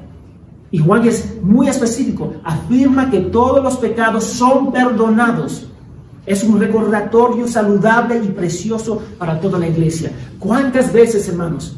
Y 0.75 0.79
Juan 0.79 1.08
es 1.08 1.41
muy 1.41 1.70
específico, 1.70 2.34
afirma 2.44 3.10
que 3.10 3.22
todos 3.22 3.63
los 3.63 3.77
pecados 3.77 4.25
son 4.25 4.74
perdonados. 4.74 5.67
Es 6.25 6.44
un 6.44 6.60
recordatorio 6.60 7.48
saludable 7.48 8.22
y 8.22 8.27
precioso 8.27 9.01
para 9.17 9.39
toda 9.39 9.58
la 9.58 9.70
iglesia. 9.70 10.12
¿Cuántas 10.38 10.91
veces, 10.91 11.29
hermanos, 11.29 11.77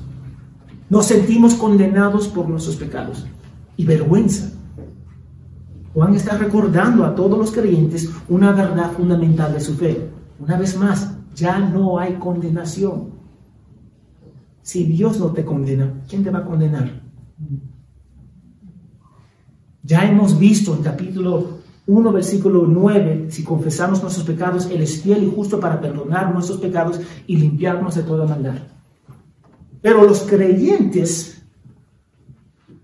nos 0.89 1.05
sentimos 1.05 1.53
condenados 1.53 2.27
por 2.27 2.49
nuestros 2.49 2.75
pecados? 2.75 3.27
Y 3.75 3.85
vergüenza. 3.85 4.51
Juan 5.93 6.15
está 6.15 6.35
recordando 6.35 7.05
a 7.05 7.13
todos 7.13 7.37
los 7.37 7.51
creyentes 7.51 8.09
una 8.27 8.51
verdad 8.51 8.93
fundamental 8.93 9.53
de 9.53 9.59
su 9.59 9.75
fe. 9.75 10.09
Una 10.39 10.57
vez 10.57 10.75
más, 10.75 11.13
ya 11.35 11.59
no 11.59 11.99
hay 11.99 12.15
condenación. 12.15 13.11
Si 14.63 14.85
Dios 14.85 15.19
no 15.19 15.27
te 15.27 15.45
condena, 15.45 16.01
¿quién 16.09 16.23
te 16.23 16.31
va 16.31 16.39
a 16.39 16.45
condenar? 16.45 17.05
Ya 19.87 20.03
hemos 20.03 20.37
visto 20.37 20.75
en 20.75 20.83
capítulo 20.83 21.59
1, 21.85 22.11
versículo 22.11 22.65
9, 22.67 23.27
si 23.29 23.41
confesamos 23.45 24.01
nuestros 24.01 24.25
pecados, 24.25 24.65
Él 24.65 24.81
es 24.81 25.01
fiel 25.01 25.23
y 25.23 25.31
justo 25.33 25.61
para 25.61 25.79
perdonar 25.79 26.33
nuestros 26.33 26.59
pecados 26.59 26.99
y 27.25 27.37
limpiarnos 27.37 27.95
de 27.95 28.03
toda 28.03 28.27
maldad. 28.27 28.55
Pero 29.81 30.03
los 30.03 30.23
creyentes 30.23 31.41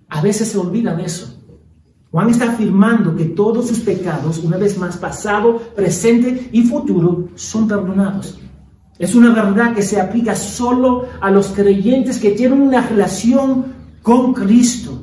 a 0.08 0.22
veces 0.22 0.48
se 0.48 0.58
olvidan 0.58 1.02
eso. 1.02 1.38
Juan 2.10 2.30
está 2.30 2.54
afirmando 2.54 3.14
que 3.18 3.26
todos 3.26 3.68
sus 3.68 3.80
pecados, 3.82 4.38
una 4.38 4.56
vez 4.56 4.78
más, 4.78 4.96
pasado, 4.96 5.58
presente 5.76 6.48
y 6.54 6.64
futuro, 6.64 7.28
son 7.36 7.68
perdonados. 7.68 8.40
Es 8.98 9.14
una 9.14 9.34
verdad 9.34 9.76
que 9.76 9.82
se 9.82 10.00
aplica 10.00 10.38
solo 10.38 11.08
a 11.20 11.30
los 11.30 11.48
creyentes 11.48 12.18
que 12.18 12.32
tienen 12.32 12.62
una 12.62 12.88
relación 12.88 13.66
con 14.02 14.34
Cristo. 14.34 15.03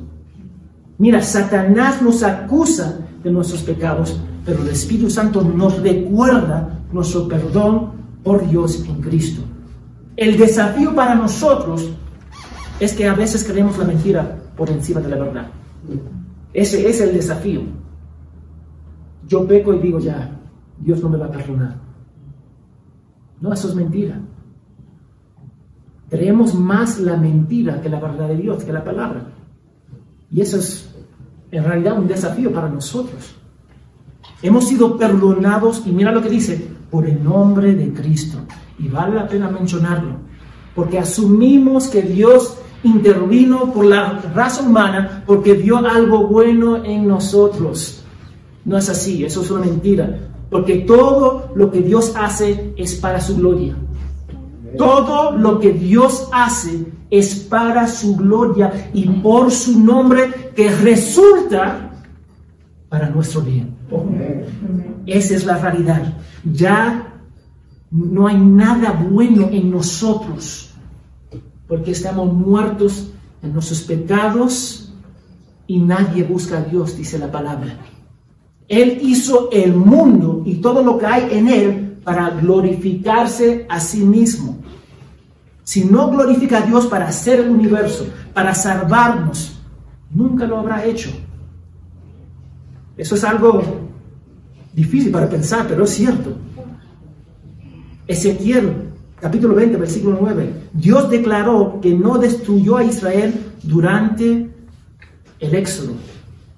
Mira, 1.01 1.19
Satanás 1.23 1.99
nos 1.99 2.21
acusa 2.21 2.99
de 3.23 3.31
nuestros 3.31 3.63
pecados, 3.63 4.21
pero 4.45 4.61
el 4.61 4.67
Espíritu 4.67 5.09
Santo 5.09 5.41
nos 5.41 5.81
recuerda 5.81 6.79
nuestro 6.91 7.27
perdón 7.27 7.93
por 8.23 8.47
Dios 8.47 8.85
en 8.87 9.01
Cristo. 9.01 9.41
El 10.15 10.37
desafío 10.37 10.93
para 10.93 11.15
nosotros 11.15 11.89
es 12.79 12.93
que 12.93 13.07
a 13.07 13.15
veces 13.15 13.43
creemos 13.43 13.79
la 13.79 13.85
mentira 13.85 14.43
por 14.55 14.69
encima 14.69 15.01
de 15.01 15.09
la 15.09 15.17
verdad. 15.17 15.47
Ese 16.53 16.87
es 16.87 17.01
el 17.01 17.13
desafío. 17.13 17.63
Yo 19.27 19.47
peco 19.47 19.73
y 19.73 19.79
digo 19.79 19.97
ya, 19.97 20.39
Dios 20.77 21.01
no 21.01 21.09
me 21.09 21.17
va 21.17 21.25
a 21.25 21.31
perdonar. 21.31 21.77
No, 23.39 23.51
eso 23.51 23.69
es 23.69 23.73
mentira. 23.73 24.19
Creemos 26.11 26.53
más 26.53 26.99
la 26.99 27.17
mentira 27.17 27.81
que 27.81 27.89
la 27.89 27.99
verdad 27.99 28.27
de 28.27 28.37
Dios, 28.37 28.63
que 28.63 28.71
la 28.71 28.83
palabra. 28.83 29.25
Y 30.29 30.39
eso 30.39 30.57
es 30.57 30.90
en 31.51 31.63
realidad 31.63 31.99
un 31.99 32.07
desafío 32.07 32.51
para 32.51 32.69
nosotros. 32.69 33.35
Hemos 34.41 34.67
sido 34.67 34.97
perdonados 34.97 35.83
y 35.85 35.91
mira 35.91 36.11
lo 36.11 36.21
que 36.21 36.29
dice, 36.29 36.67
por 36.89 37.05
el 37.05 37.23
nombre 37.23 37.75
de 37.75 37.93
Cristo. 37.93 38.39
Y 38.79 38.87
vale 38.87 39.15
la 39.15 39.27
pena 39.27 39.49
mencionarlo, 39.49 40.15
porque 40.75 40.97
asumimos 40.97 41.87
que 41.87 42.01
Dios 42.01 42.57
intervino 42.83 43.71
por 43.71 43.85
la 43.85 44.19
raza 44.33 44.63
humana 44.63 45.23
porque 45.27 45.53
vio 45.53 45.77
algo 45.77 46.27
bueno 46.27 46.83
en 46.83 47.07
nosotros. 47.07 48.03
No 48.65 48.77
es 48.77 48.89
así, 48.89 49.23
eso 49.23 49.41
es 49.41 49.51
una 49.51 49.65
mentira, 49.65 50.19
porque 50.49 50.79
todo 50.79 51.51
lo 51.55 51.71
que 51.71 51.81
Dios 51.81 52.13
hace 52.15 52.73
es 52.75 52.95
para 52.95 53.21
su 53.21 53.37
gloria. 53.37 53.75
Todo 54.77 55.31
lo 55.31 55.59
que 55.59 55.73
Dios 55.73 56.27
hace 56.31 56.85
es 57.09 57.35
para 57.35 57.87
su 57.87 58.15
gloria 58.15 58.89
y 58.93 59.07
por 59.07 59.51
su 59.51 59.79
nombre 59.79 60.51
que 60.55 60.69
resulta 60.69 61.91
para 62.89 63.09
nuestro 63.09 63.41
bien. 63.41 63.75
Esa 65.05 65.35
es 65.35 65.45
la 65.45 65.57
realidad. 65.57 66.13
Ya 66.43 67.13
no 67.91 68.27
hay 68.27 68.37
nada 68.37 68.91
bueno 68.91 69.49
en 69.51 69.71
nosotros 69.71 70.69
porque 71.67 71.91
estamos 71.91 72.33
muertos 72.33 73.11
en 73.41 73.53
nuestros 73.53 73.81
pecados 73.81 74.93
y 75.67 75.79
nadie 75.79 76.23
busca 76.23 76.57
a 76.57 76.61
Dios, 76.63 76.97
dice 76.97 77.17
la 77.17 77.31
palabra. 77.31 77.77
Él 78.67 78.99
hizo 79.01 79.49
el 79.51 79.73
mundo 79.73 80.43
y 80.45 80.55
todo 80.55 80.83
lo 80.83 80.97
que 80.97 81.05
hay 81.05 81.27
en 81.31 81.47
él 81.47 81.97
para 82.03 82.29
glorificarse 82.29 83.65
a 83.69 83.79
sí 83.79 84.01
mismo. 84.01 84.57
Si 85.63 85.85
no 85.85 86.09
glorifica 86.09 86.59
a 86.59 86.61
Dios 86.61 86.87
para 86.87 87.07
hacer 87.07 87.39
el 87.39 87.49
universo, 87.49 88.07
para 88.33 88.53
salvarnos, 88.53 89.59
nunca 90.09 90.45
lo 90.45 90.59
habrá 90.59 90.85
hecho. 90.85 91.11
Eso 92.97 93.15
es 93.15 93.23
algo 93.23 93.61
difícil 94.73 95.11
para 95.11 95.29
pensar, 95.29 95.67
pero 95.67 95.83
es 95.83 95.91
cierto. 95.91 96.35
Ezequiel 98.07 98.91
capítulo 99.21 99.53
20, 99.55 99.77
versículo 99.77 100.17
9, 100.19 100.53
Dios 100.73 101.09
declaró 101.09 101.79
que 101.79 101.93
no 101.93 102.17
destruyó 102.17 102.77
a 102.77 102.83
Israel 102.83 103.53
durante 103.63 104.49
el 105.39 105.55
éxodo 105.55 105.93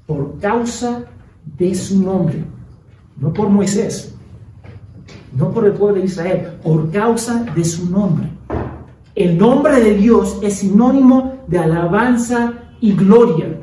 por 0.08 0.40
causa 0.40 1.04
de 1.58 1.76
su 1.76 2.02
nombre, 2.02 2.44
no 3.18 3.34
por 3.34 3.50
Moisés, 3.50 4.16
no 5.36 5.52
por 5.52 5.66
el 5.66 5.74
pueblo 5.74 6.00
de 6.00 6.06
Israel, 6.06 6.54
por 6.64 6.90
causa 6.92 7.44
de 7.56 7.66
su 7.66 7.90
nombre. 7.90 8.30
El 9.16 9.38
nombre 9.38 9.80
de 9.80 9.96
Dios 9.96 10.40
es 10.42 10.56
sinónimo 10.56 11.44
de 11.48 11.60
alabanza 11.60 12.54
y 12.82 12.94
gloria. 12.94 13.60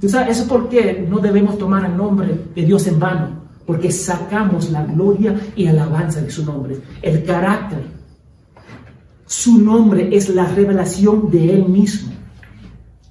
¿Tú 0.00 0.08
sabes 0.08 0.38
eso 0.38 0.48
por 0.48 0.68
qué 0.68 1.06
no 1.08 1.18
debemos 1.18 1.58
tomar 1.58 1.84
el 1.84 1.96
nombre 1.96 2.46
de 2.54 2.62
Dios 2.62 2.86
en 2.86 2.98
vano? 2.98 3.44
Porque 3.66 3.90
sacamos 3.90 4.70
la 4.70 4.84
gloria 4.84 5.40
y 5.56 5.66
alabanza 5.66 6.20
de 6.20 6.30
su 6.30 6.44
nombre, 6.44 6.78
el 7.00 7.24
carácter, 7.24 7.84
su 9.26 9.58
nombre 9.58 10.14
es 10.14 10.28
la 10.28 10.46
revelación 10.46 11.30
de 11.30 11.54
Él 11.54 11.68
mismo. 11.68 12.12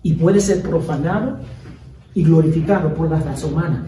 y 0.06 0.14
puede 0.14 0.42
ser 0.42 0.62
profanado 0.62 1.40
y 2.14 2.24
glorificado 2.26 2.94
por 2.94 3.10
la 3.10 3.22
raza 3.22 3.48
humana. 3.48 3.88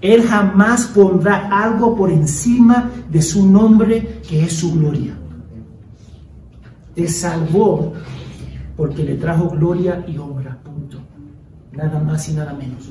Él 0.00 0.22
jamás 0.22 0.86
pondrá 0.86 1.48
algo 1.48 1.94
por 1.94 2.10
encima 2.10 2.90
de 3.08 3.22
su 3.22 3.48
nombre 3.48 4.20
que 4.28 4.42
es 4.42 4.54
su 4.54 4.72
gloria. 4.74 5.16
Te 7.00 7.08
salvó 7.08 7.94
porque 8.76 9.02
le 9.02 9.14
trajo 9.14 9.48
gloria 9.48 10.04
y 10.06 10.18
honra, 10.18 10.58
punto. 10.62 10.98
Nada 11.72 11.98
más 11.98 12.28
y 12.28 12.34
nada 12.34 12.52
menos. 12.52 12.90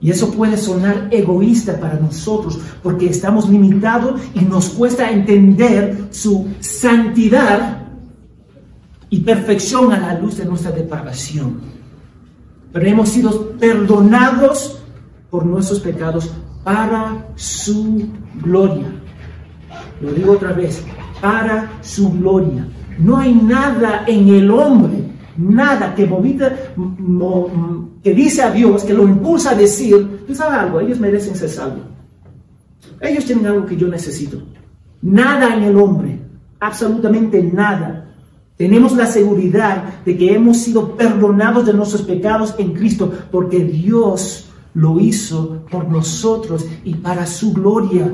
Y 0.00 0.12
eso 0.12 0.30
puede 0.30 0.56
sonar 0.56 1.08
egoísta 1.10 1.80
para 1.80 1.94
nosotros 1.94 2.60
porque 2.80 3.06
estamos 3.06 3.48
limitados 3.48 4.20
y 4.34 4.42
nos 4.42 4.68
cuesta 4.68 5.10
entender 5.10 6.10
su 6.12 6.46
santidad 6.60 7.88
y 9.10 9.18
perfección 9.22 9.92
a 9.92 9.98
la 9.98 10.16
luz 10.20 10.36
de 10.36 10.44
nuestra 10.44 10.70
depravación. 10.70 11.60
Pero 12.72 12.86
hemos 12.86 13.08
sido 13.08 13.50
perdonados 13.58 14.78
por 15.28 15.44
nuestros 15.44 15.80
pecados 15.80 16.30
para 16.62 17.26
su 17.34 18.08
gloria. 18.44 18.92
Lo 20.00 20.12
digo 20.12 20.34
otra 20.34 20.52
vez, 20.52 20.84
para 21.20 21.72
su 21.80 22.12
gloria. 22.12 22.64
No 22.98 23.16
hay 23.16 23.34
nada 23.34 24.04
en 24.06 24.28
el 24.28 24.50
hombre, 24.50 25.12
nada 25.36 25.94
que 25.94 26.08
que 28.02 28.14
dice 28.14 28.42
a 28.42 28.50
Dios, 28.50 28.84
que 28.84 28.94
lo 28.94 29.04
impulsa 29.04 29.50
a 29.50 29.54
decir, 29.54 30.24
algo, 30.40 30.80
ellos 30.80 30.98
merecen 30.98 31.36
ser 31.36 31.48
salvos. 31.48 31.84
Ellos 33.00 33.24
tienen 33.24 33.46
algo 33.46 33.66
que 33.66 33.76
yo 33.76 33.88
necesito. 33.88 34.42
Nada 35.00 35.54
en 35.54 35.64
el 35.64 35.76
hombre, 35.76 36.20
absolutamente 36.60 37.42
nada. 37.42 38.08
Tenemos 38.56 38.94
la 38.96 39.06
seguridad 39.06 40.02
de 40.04 40.16
que 40.16 40.34
hemos 40.34 40.58
sido 40.58 40.96
perdonados 40.96 41.66
de 41.66 41.72
nuestros 41.72 42.02
pecados 42.02 42.54
en 42.58 42.72
Cristo, 42.74 43.12
porque 43.30 43.64
Dios 43.64 44.50
lo 44.74 45.00
hizo 45.00 45.64
por 45.70 45.88
nosotros 45.88 46.66
y 46.84 46.94
para 46.94 47.26
su 47.26 47.52
gloria. 47.52 48.12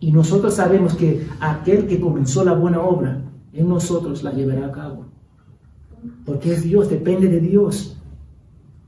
Y 0.00 0.12
nosotros 0.12 0.54
sabemos 0.54 0.94
que 0.94 1.26
aquel 1.40 1.86
que 1.86 2.00
comenzó 2.00 2.44
la 2.44 2.52
buena 2.52 2.80
obra 2.80 3.22
en 3.58 3.68
nosotros 3.68 4.22
la 4.22 4.32
llevará 4.32 4.66
a 4.66 4.72
cabo. 4.72 5.06
Porque 6.24 6.52
es 6.52 6.62
Dios, 6.62 6.88
depende 6.88 7.28
de 7.28 7.40
Dios. 7.40 7.96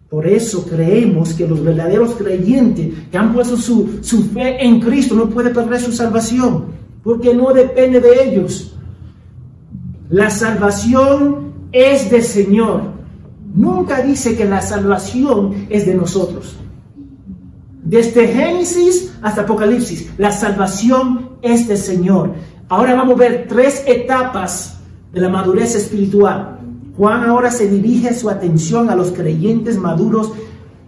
Por 0.08 0.26
eso 0.26 0.64
creemos 0.66 1.34
que 1.34 1.46
los 1.46 1.62
verdaderos 1.62 2.14
creyentes 2.14 2.94
que 3.10 3.18
han 3.18 3.32
puesto 3.32 3.56
su, 3.56 4.00
su 4.02 4.24
fe 4.24 4.64
en 4.64 4.80
Cristo 4.80 5.14
no 5.14 5.28
pueden 5.28 5.52
perder 5.52 5.80
su 5.80 5.92
salvación, 5.92 6.66
porque 7.02 7.32
no 7.32 7.52
depende 7.52 8.00
de 8.00 8.24
ellos. 8.24 8.74
La 10.08 10.30
salvación 10.30 11.52
es 11.72 12.10
del 12.10 12.24
Señor. 12.24 12.82
Nunca 13.54 14.02
dice 14.02 14.36
que 14.36 14.44
la 14.44 14.60
salvación 14.60 15.66
es 15.70 15.86
de 15.86 15.94
nosotros. 15.94 16.56
Desde 17.82 18.28
Génesis 18.28 19.12
hasta 19.22 19.42
Apocalipsis, 19.42 20.10
la 20.18 20.32
salvación 20.32 21.30
es 21.42 21.66
del 21.66 21.78
Señor. 21.78 22.34
Ahora 22.70 22.94
vamos 22.94 23.16
a 23.16 23.18
ver 23.18 23.46
tres 23.48 23.82
etapas 23.84 24.78
de 25.12 25.20
la 25.20 25.28
madurez 25.28 25.74
espiritual. 25.74 26.60
Juan 26.96 27.24
ahora 27.24 27.50
se 27.50 27.68
dirige 27.68 28.14
su 28.14 28.30
atención 28.30 28.88
a 28.90 28.94
los 28.94 29.10
creyentes 29.10 29.76
maduros 29.76 30.30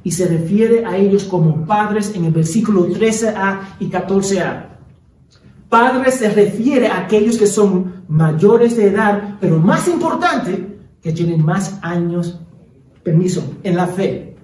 y 0.04 0.12
se 0.12 0.28
refiere 0.28 0.86
a 0.86 0.96
ellos 0.96 1.24
como 1.24 1.66
padres 1.66 2.14
en 2.14 2.24
el 2.24 2.32
versículo 2.32 2.86
13a 2.86 3.78
y 3.80 3.86
14a. 3.86 4.66
Padres 5.68 6.14
se 6.14 6.30
refiere 6.30 6.86
a 6.86 6.98
aquellos 6.98 7.36
que 7.36 7.48
son 7.48 8.04
mayores 8.06 8.76
de 8.76 8.86
edad, 8.86 9.38
pero 9.40 9.58
más 9.58 9.88
importante, 9.88 10.78
que 11.02 11.12
tienen 11.12 11.44
más 11.44 11.80
años, 11.82 12.38
permiso, 13.02 13.56
en 13.64 13.76
la 13.76 13.88
fe. 13.88 14.36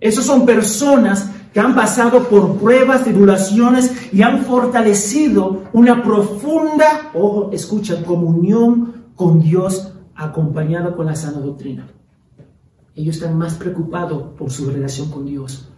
Esos 0.00 0.24
son 0.24 0.44
personas 0.44 1.30
que 1.52 1.60
han 1.60 1.74
pasado 1.74 2.28
por 2.28 2.56
pruebas, 2.58 3.04
tribulaciones 3.04 4.12
y 4.12 4.22
han 4.22 4.44
fortalecido 4.44 5.64
una 5.72 6.02
profunda, 6.02 7.10
ojo, 7.14 7.50
escucha, 7.52 8.02
comunión 8.04 9.10
con 9.14 9.40
Dios 9.40 9.92
acompañada 10.14 10.94
con 10.94 11.06
la 11.06 11.14
sana 11.14 11.38
doctrina. 11.40 11.86
Ellos 12.94 13.16
están 13.16 13.36
más 13.36 13.54
preocupados 13.54 14.34
por 14.36 14.50
su 14.50 14.70
relación 14.70 15.10
con 15.10 15.26
Dios. 15.26 15.68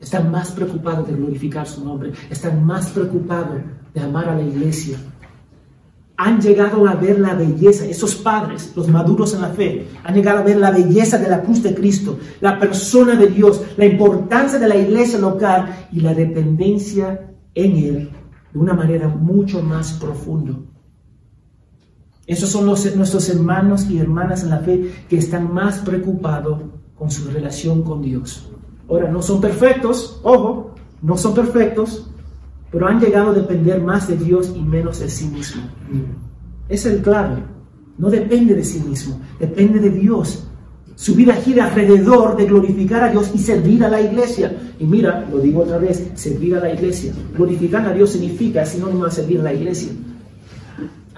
Están 0.00 0.30
más 0.30 0.52
preocupados 0.52 1.06
de 1.06 1.14
glorificar 1.14 1.66
su 1.66 1.84
nombre. 1.84 2.12
Están 2.30 2.64
más 2.64 2.88
preocupados 2.90 3.60
de 3.92 4.00
amar 4.00 4.28
a 4.28 4.34
la 4.34 4.42
iglesia. 4.42 4.98
Han 6.18 6.40
llegado 6.40 6.86
a 6.86 6.94
ver 6.94 7.18
la 7.20 7.34
belleza, 7.34 7.86
esos 7.86 8.16
padres, 8.16 8.72
los 8.76 8.88
maduros 8.88 9.34
en 9.34 9.40
la 9.40 9.50
fe, 9.50 9.88
han 10.04 10.14
llegado 10.14 10.40
a 10.40 10.42
ver 10.42 10.56
la 10.56 10.72
belleza 10.72 11.16
de 11.16 11.28
la 11.28 11.42
cruz 11.42 11.62
de 11.62 11.74
Cristo, 11.74 12.18
la 12.40 12.58
persona 12.58 13.14
de 13.14 13.28
Dios, 13.28 13.62
la 13.76 13.86
importancia 13.86 14.58
de 14.58 14.68
la 14.68 14.76
iglesia 14.76 15.18
local 15.18 15.88
y 15.92 16.00
la 16.00 16.14
dependencia 16.14 17.30
en 17.54 17.76
Él 17.76 18.10
de 18.52 18.58
una 18.58 18.74
manera 18.74 19.08
mucho 19.08 19.62
más 19.62 19.92
profunda. 19.94 20.54
Esos 22.26 22.50
son 22.50 22.66
nuestros 22.66 23.28
hermanos 23.30 23.88
y 23.88 23.98
hermanas 23.98 24.42
en 24.42 24.50
la 24.50 24.58
fe 24.58 24.92
que 25.08 25.16
están 25.16 25.52
más 25.52 25.78
preocupados 25.78 26.60
con 26.94 27.10
su 27.10 27.30
relación 27.30 27.82
con 27.82 28.02
Dios. 28.02 28.50
Ahora, 28.88 29.10
no 29.10 29.22
son 29.22 29.40
perfectos, 29.40 30.20
ojo, 30.22 30.74
no 31.00 31.16
son 31.16 31.34
perfectos, 31.34 32.10
pero 32.70 32.86
han 32.86 33.00
llegado 33.00 33.30
a 33.30 33.34
depender 33.34 33.82
más 33.82 34.08
de 34.08 34.16
Dios 34.16 34.52
y 34.54 34.60
menos 34.60 35.00
de 35.00 35.08
sí 35.08 35.26
mismo. 35.26 35.62
Es 36.68 36.86
el 36.86 37.00
clave. 37.00 37.42
No 37.96 38.10
depende 38.10 38.54
de 38.54 38.64
sí 38.64 38.80
mismo, 38.80 39.20
depende 39.40 39.80
de 39.80 39.90
Dios. 39.90 40.44
Su 40.94 41.14
vida 41.14 41.34
gira 41.34 41.66
alrededor 41.66 42.36
de 42.36 42.46
glorificar 42.46 43.04
a 43.04 43.10
Dios 43.10 43.30
y 43.34 43.38
servir 43.38 43.84
a 43.84 43.88
la 43.88 44.00
iglesia. 44.00 44.56
Y 44.78 44.84
mira, 44.84 45.28
lo 45.30 45.38
digo 45.38 45.62
otra 45.62 45.78
vez, 45.78 46.10
servir 46.14 46.56
a 46.56 46.60
la 46.60 46.72
iglesia. 46.72 47.12
Glorificar 47.36 47.86
a 47.86 47.92
Dios 47.92 48.10
significa 48.10 48.64
sinónimo 48.66 49.04
de 49.04 49.10
servir 49.10 49.40
a 49.40 49.44
la 49.44 49.54
iglesia 49.54 49.92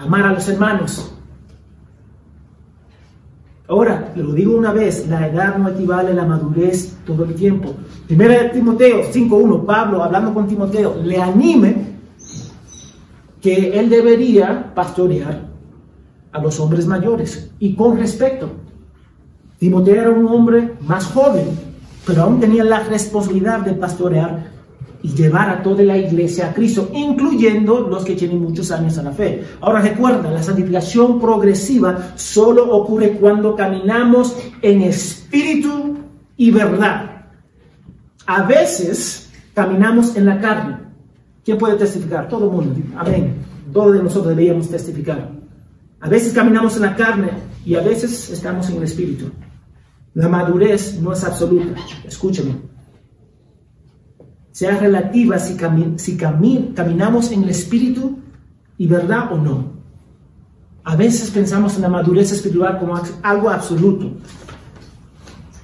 amar 0.01 0.25
a 0.25 0.33
los 0.33 0.47
hermanos. 0.49 1.13
Ahora, 3.71 4.11
lo 4.17 4.33
digo 4.33 4.57
una 4.57 4.73
vez, 4.73 5.07
la 5.07 5.29
edad 5.29 5.55
no 5.55 5.69
equivale 5.69 6.11
a 6.11 6.13
la 6.13 6.25
madurez 6.25 6.97
todo 7.05 7.23
el 7.23 7.33
tiempo. 7.35 7.73
Primera 8.05 8.43
de 8.43 8.49
Timoteo 8.49 9.03
5.1, 9.03 9.65
Pablo 9.65 10.03
hablando 10.03 10.33
con 10.33 10.45
Timoteo, 10.45 10.97
le 11.01 11.15
anime 11.15 11.75
que 13.39 13.79
él 13.79 13.89
debería 13.89 14.73
pastorear 14.75 15.47
a 16.33 16.41
los 16.41 16.59
hombres 16.59 16.85
mayores 16.85 17.49
y 17.59 17.73
con 17.73 17.97
respeto. 17.97 18.49
Timoteo 19.57 20.01
era 20.01 20.09
un 20.09 20.27
hombre 20.27 20.73
más 20.81 21.05
joven, 21.05 21.47
pero 22.05 22.23
aún 22.23 22.41
tenía 22.41 22.65
la 22.65 22.81
responsabilidad 22.81 23.61
de 23.61 23.71
pastorear 23.71 24.51
y 25.03 25.09
llevar 25.13 25.49
a 25.49 25.63
toda 25.63 25.83
la 25.83 25.97
iglesia 25.97 26.49
a 26.49 26.53
Cristo, 26.53 26.89
incluyendo 26.93 27.81
los 27.81 28.05
que 28.05 28.15
tienen 28.15 28.41
muchos 28.41 28.71
años 28.71 28.97
en 28.97 29.05
la 29.05 29.11
fe. 29.11 29.43
Ahora 29.61 29.81
recuerda, 29.81 30.29
la 30.29 30.43
santificación 30.43 31.19
progresiva 31.19 32.13
solo 32.15 32.71
ocurre 32.75 33.13
cuando 33.13 33.55
caminamos 33.55 34.35
en 34.61 34.81
espíritu 34.83 35.97
y 36.37 36.51
verdad. 36.51 37.25
A 38.27 38.43
veces 38.43 39.31
caminamos 39.53 40.15
en 40.15 40.25
la 40.27 40.39
carne. 40.39 40.77
¿Quién 41.43 41.57
puede 41.57 41.75
testificar? 41.75 42.29
Todo 42.29 42.45
el 42.45 42.51
mundo. 42.51 42.79
Amén. 42.95 43.35
Todos 43.73 43.93
de 43.93 44.03
nosotros 44.03 44.29
deberíamos 44.29 44.69
testificar. 44.69 45.31
A 45.99 46.09
veces 46.09 46.33
caminamos 46.33 46.75
en 46.75 46.83
la 46.83 46.95
carne 46.95 47.29
y 47.65 47.75
a 47.75 47.81
veces 47.81 48.29
estamos 48.29 48.69
en 48.69 48.77
el 48.77 48.83
espíritu. 48.83 49.31
La 50.13 50.27
madurez 50.27 50.99
no 51.01 51.13
es 51.13 51.23
absoluta. 51.23 51.79
Escúchame 52.05 52.70
sea 54.51 54.77
relativa 54.77 55.39
si, 55.39 55.55
caminamos 56.17 57.31
en 57.31 57.43
el 57.43 57.49
espíritu 57.49 58.19
y 58.77 58.87
verdad 58.87 59.31
o 59.31 59.37
no. 59.37 59.71
A 60.83 60.95
veces 60.95 61.29
pensamos 61.29 61.75
en 61.75 61.83
la 61.83 61.89
madurez 61.89 62.31
espiritual 62.31 62.79
como 62.79 62.99
algo 63.21 63.49
absoluto. 63.49 64.11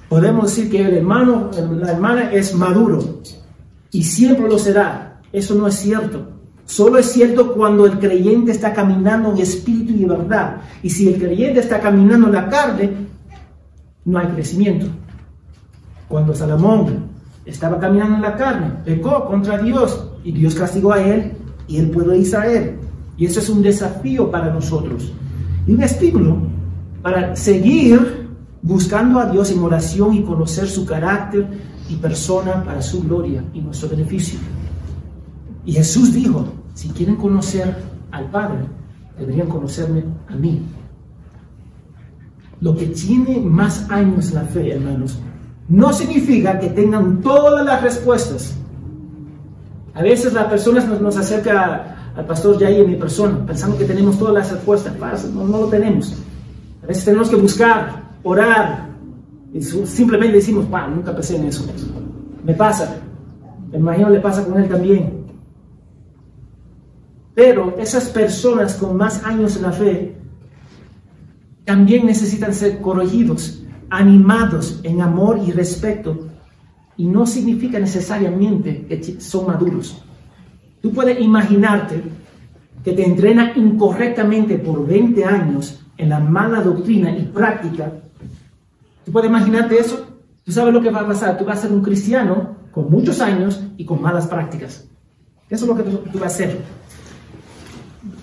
Podemos 0.08 0.44
decir 0.44 0.70
que 0.70 0.80
el 0.86 0.94
hermano, 0.94 1.50
la 1.52 1.92
hermana 1.92 2.32
es 2.32 2.54
maduro 2.54 3.20
y 3.90 4.04
siempre 4.04 4.48
lo 4.48 4.58
será. 4.58 5.20
Eso 5.32 5.54
no 5.54 5.66
es 5.66 5.74
cierto. 5.74 6.28
Solo 6.64 6.98
es 6.98 7.06
cierto 7.06 7.54
cuando 7.54 7.86
el 7.86 7.98
creyente 7.98 8.52
está 8.52 8.72
caminando 8.72 9.32
en 9.32 9.38
espíritu 9.38 9.92
y 9.94 10.04
verdad. 10.04 10.58
Y 10.82 10.90
si 10.90 11.08
el 11.08 11.18
creyente 11.18 11.60
está 11.60 11.80
caminando 11.80 12.28
en 12.28 12.34
la 12.34 12.48
carne, 12.48 12.92
no 14.04 14.18
hay 14.18 14.28
crecimiento. 14.28 14.86
Cuando 16.08 16.34
Salomón 16.34 17.07
estaba 17.48 17.78
caminando 17.78 18.16
en 18.16 18.22
la 18.22 18.36
carne, 18.36 18.72
pecó 18.84 19.26
contra 19.26 19.58
Dios 19.58 20.10
y 20.22 20.32
Dios 20.32 20.54
castigó 20.54 20.92
a 20.92 21.02
él 21.02 21.32
y 21.66 21.78
el 21.78 21.90
pueblo 21.90 22.12
de 22.12 22.18
Israel. 22.18 22.78
Y 23.16 23.26
eso 23.26 23.40
es 23.40 23.48
un 23.48 23.62
desafío 23.62 24.30
para 24.30 24.52
nosotros 24.52 25.12
y 25.66 25.72
un 25.72 25.82
estímulo 25.82 26.36
para 27.02 27.34
seguir 27.34 28.28
buscando 28.62 29.18
a 29.18 29.30
Dios 29.30 29.50
en 29.50 29.60
oración 29.60 30.14
y 30.14 30.22
conocer 30.22 30.68
su 30.68 30.84
carácter 30.84 31.46
y 31.88 31.96
persona 31.96 32.62
para 32.64 32.82
su 32.82 33.02
gloria 33.02 33.42
y 33.54 33.60
nuestro 33.60 33.88
beneficio. 33.88 34.38
Y 35.64 35.72
Jesús 35.72 36.12
dijo, 36.12 36.44
si 36.74 36.88
quieren 36.90 37.16
conocer 37.16 37.76
al 38.10 38.30
Padre, 38.30 38.66
deberían 39.18 39.48
conocerme 39.48 40.04
a 40.28 40.36
mí. 40.36 40.62
lo 42.60 42.76
que 42.76 42.86
tiene 42.86 43.38
más 43.38 43.88
años 43.88 44.32
la 44.32 44.42
fe, 44.42 44.72
hermanos, 44.72 45.18
no 45.68 45.92
significa 45.92 46.58
que 46.58 46.68
tengan 46.68 47.20
todas 47.20 47.64
las 47.64 47.82
respuestas. 47.82 48.54
A 49.94 50.02
veces 50.02 50.32
las 50.32 50.46
personas 50.46 50.86
nos, 50.86 51.00
nos 51.00 51.16
acerca 51.16 52.12
al 52.16 52.26
pastor 52.26 52.58
Jair 52.58 52.80
en 52.80 52.90
mi 52.90 52.96
persona, 52.96 53.44
pensando 53.46 53.76
que 53.76 53.84
tenemos 53.84 54.18
todas 54.18 54.34
las 54.34 54.52
respuestas. 54.52 54.94
No, 55.32 55.44
no 55.44 55.60
lo 55.60 55.66
tenemos. 55.66 56.14
A 56.82 56.86
veces 56.86 57.04
tenemos 57.04 57.28
que 57.28 57.36
buscar, 57.36 58.02
orar, 58.22 58.88
y 59.52 59.62
simplemente 59.62 60.36
decimos, 60.36 60.66
pa, 60.66 60.86
nunca 60.86 61.12
pensé 61.12 61.36
en 61.36 61.46
eso. 61.46 61.64
Me 62.44 62.54
pasa. 62.54 62.96
Me 63.70 63.78
imagino 63.78 64.10
le 64.10 64.20
pasa 64.20 64.44
con 64.44 64.60
él 64.60 64.68
también. 64.68 65.26
Pero 67.34 67.76
esas 67.78 68.08
personas 68.08 68.74
con 68.74 68.96
más 68.96 69.22
años 69.24 69.56
en 69.56 69.62
la 69.62 69.72
fe 69.72 70.16
también 71.64 72.06
necesitan 72.06 72.52
ser 72.52 72.80
corregidos, 72.80 73.57
animados 73.90 74.80
en 74.82 75.00
amor 75.00 75.40
y 75.46 75.52
respeto. 75.52 76.28
Y 76.96 77.06
no 77.06 77.26
significa 77.26 77.78
necesariamente 77.78 78.86
que 78.86 79.20
son 79.20 79.46
maduros. 79.46 80.02
Tú 80.80 80.92
puedes 80.92 81.20
imaginarte 81.20 82.02
que 82.84 82.92
te 82.92 83.04
entrena 83.04 83.52
incorrectamente 83.56 84.58
por 84.58 84.86
20 84.86 85.24
años 85.24 85.80
en 85.96 86.08
la 86.08 86.20
mala 86.20 86.60
doctrina 86.60 87.10
y 87.16 87.22
práctica. 87.22 87.92
¿Tú 89.04 89.12
puedes 89.12 89.28
imaginarte 89.28 89.78
eso? 89.78 90.06
Tú 90.44 90.52
sabes 90.52 90.72
lo 90.72 90.80
que 90.80 90.90
va 90.90 91.00
a 91.00 91.06
pasar. 91.06 91.36
Tú 91.36 91.44
vas 91.44 91.58
a 91.58 91.62
ser 91.62 91.72
un 91.72 91.82
cristiano 91.82 92.56
con 92.72 92.90
muchos 92.90 93.20
años 93.20 93.62
y 93.76 93.84
con 93.84 94.00
malas 94.00 94.26
prácticas. 94.26 94.88
Eso 95.50 95.64
es 95.64 95.68
lo 95.68 95.76
que 95.76 95.82
tú, 95.82 95.98
tú 96.12 96.18
vas 96.18 96.32
a 96.32 96.34
hacer. 96.34 96.58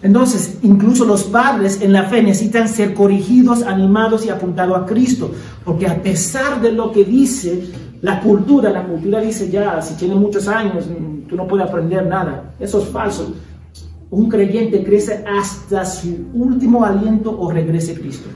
Entonces, 0.02 0.60
incluso 0.62 1.06
los 1.06 1.24
padres 1.24 1.82
en 1.82 1.94
la 1.94 2.04
fe 2.04 2.22
necesitan 2.22 2.68
ser 2.68 2.94
corregidos, 2.94 3.64
animados 3.64 4.26
y 4.26 4.30
apuntados 4.30 4.78
a 4.78 4.86
Cristo, 4.86 5.32
porque 5.64 5.88
a 5.88 6.02
pesar 6.02 6.62
de 6.62 6.72
lo 6.72 6.92
que 6.92 7.04
dice 7.04 7.70
la 8.02 8.20
cultura, 8.22 8.70
la 8.70 8.86
cultura 8.86 9.20
dice 9.20 9.50
ya, 9.50 9.82
si 9.82 9.96
tiene 9.96 10.16
muchos 10.16 10.48
años, 10.48 10.86
mm, 10.88 11.28
tú 11.28 11.36
no 11.36 11.48
puedes 11.48 11.68
aprender 11.68 12.06
nada. 12.06 12.54
Eso 12.60 12.82
es 12.82 12.90
falso. 12.90 13.34
Un 14.12 14.30
creyente 14.30 14.84
crece 14.84 15.26
hasta 15.28 15.84
su 15.86 16.28
último 16.34 16.86
aliento 16.86 17.36
o 17.38 17.52
regrese 17.52 17.94
a 17.94 17.96
Cristo. 17.96 18.30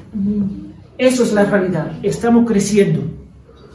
Eso 0.98 1.24
es 1.24 1.32
la 1.34 1.46
realidad. 1.46 1.92
Estamos 2.02 2.46
creciendo. 2.48 3.02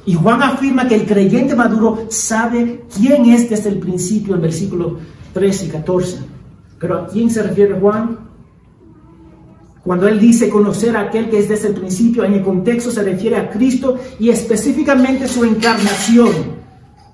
Y 0.04 0.14
Juan 0.14 0.42
afirma 0.42 0.86
que 0.86 0.96
el 0.96 1.06
creyente 1.06 1.54
maduro 1.54 2.06
sabe 2.08 2.84
quién 2.94 3.26
es 3.26 3.48
desde 3.48 3.70
el 3.70 3.78
principio, 3.78 4.34
en 4.34 4.42
versículo 4.42 4.98
13 5.32 5.66
y 5.66 5.68
14. 5.68 6.18
Pero 6.78 6.98
¿a 6.98 7.06
quién 7.06 7.30
se 7.30 7.42
refiere 7.42 7.78
Juan? 7.78 8.18
Cuando 9.84 10.08
él 10.08 10.18
dice 10.18 10.48
conocer 10.48 10.96
a 10.96 11.02
aquel 11.02 11.28
que 11.28 11.38
es 11.38 11.48
desde 11.48 11.68
el 11.68 11.74
principio, 11.74 12.24
en 12.24 12.34
el 12.34 12.42
contexto 12.42 12.90
se 12.90 13.02
refiere 13.02 13.36
a 13.36 13.50
Cristo 13.50 13.98
y 14.18 14.30
específicamente 14.30 15.28
su 15.28 15.44
encarnación. 15.44 16.30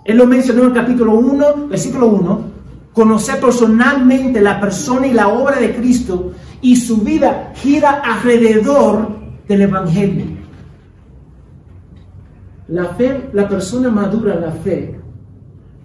Él 0.04 0.16
lo 0.16 0.26
mencionó 0.26 0.62
en 0.62 0.68
el 0.68 0.74
capítulo 0.74 1.14
1, 1.14 1.66
versículo 1.68 2.06
1, 2.06 2.44
conocer 2.92 3.40
personalmente 3.40 4.40
la 4.40 4.60
persona 4.60 5.08
y 5.08 5.12
la 5.12 5.28
obra 5.28 5.58
de 5.58 5.74
Cristo 5.74 6.32
y 6.62 6.76
su 6.76 6.98
vida 6.98 7.52
gira 7.56 8.02
alrededor 8.04 9.08
del 9.48 9.62
Evangelio. 9.62 10.26
La 12.68 12.86
fe, 12.94 13.30
la 13.32 13.48
persona 13.48 13.90
madura 13.90 14.34
en 14.34 14.40
la 14.42 14.52
fe, 14.52 15.00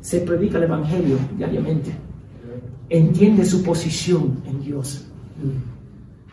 se 0.02 0.20
predica 0.20 0.60
el 0.60 0.66
Evangelio 0.66 1.18
diariamente 1.36 2.05
entiende 2.90 3.46
su 3.46 3.64
posición 3.64 4.42
en 4.46 4.62
Dios. 4.62 5.06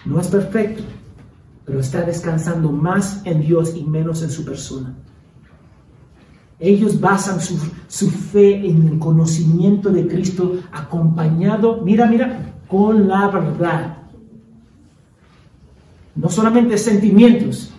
No 0.04 0.20
es 0.20 0.28
perfecto, 0.28 0.82
pero 1.64 1.80
está 1.80 2.02
descansando 2.02 2.70
más 2.70 3.22
en 3.24 3.40
Dios 3.40 3.74
y 3.76 3.84
menos 3.84 4.22
en 4.22 4.30
su 4.30 4.44
persona. 4.44 4.94
Ellos 6.58 7.00
basan 7.00 7.40
su, 7.40 8.10
fe 8.10 8.66
en 8.66 8.88
el 8.88 8.98
conocimiento 8.98 9.90
de 9.90 10.06
Cristo 10.06 10.60
acompañado, 10.70 11.80
mira, 11.82 12.06
mira, 12.06 12.54
con 12.68 13.08
la 13.08 13.28
verdad. 13.28 13.98
No 16.14 16.28
solamente 16.28 16.78
sentimientos, 16.78 17.72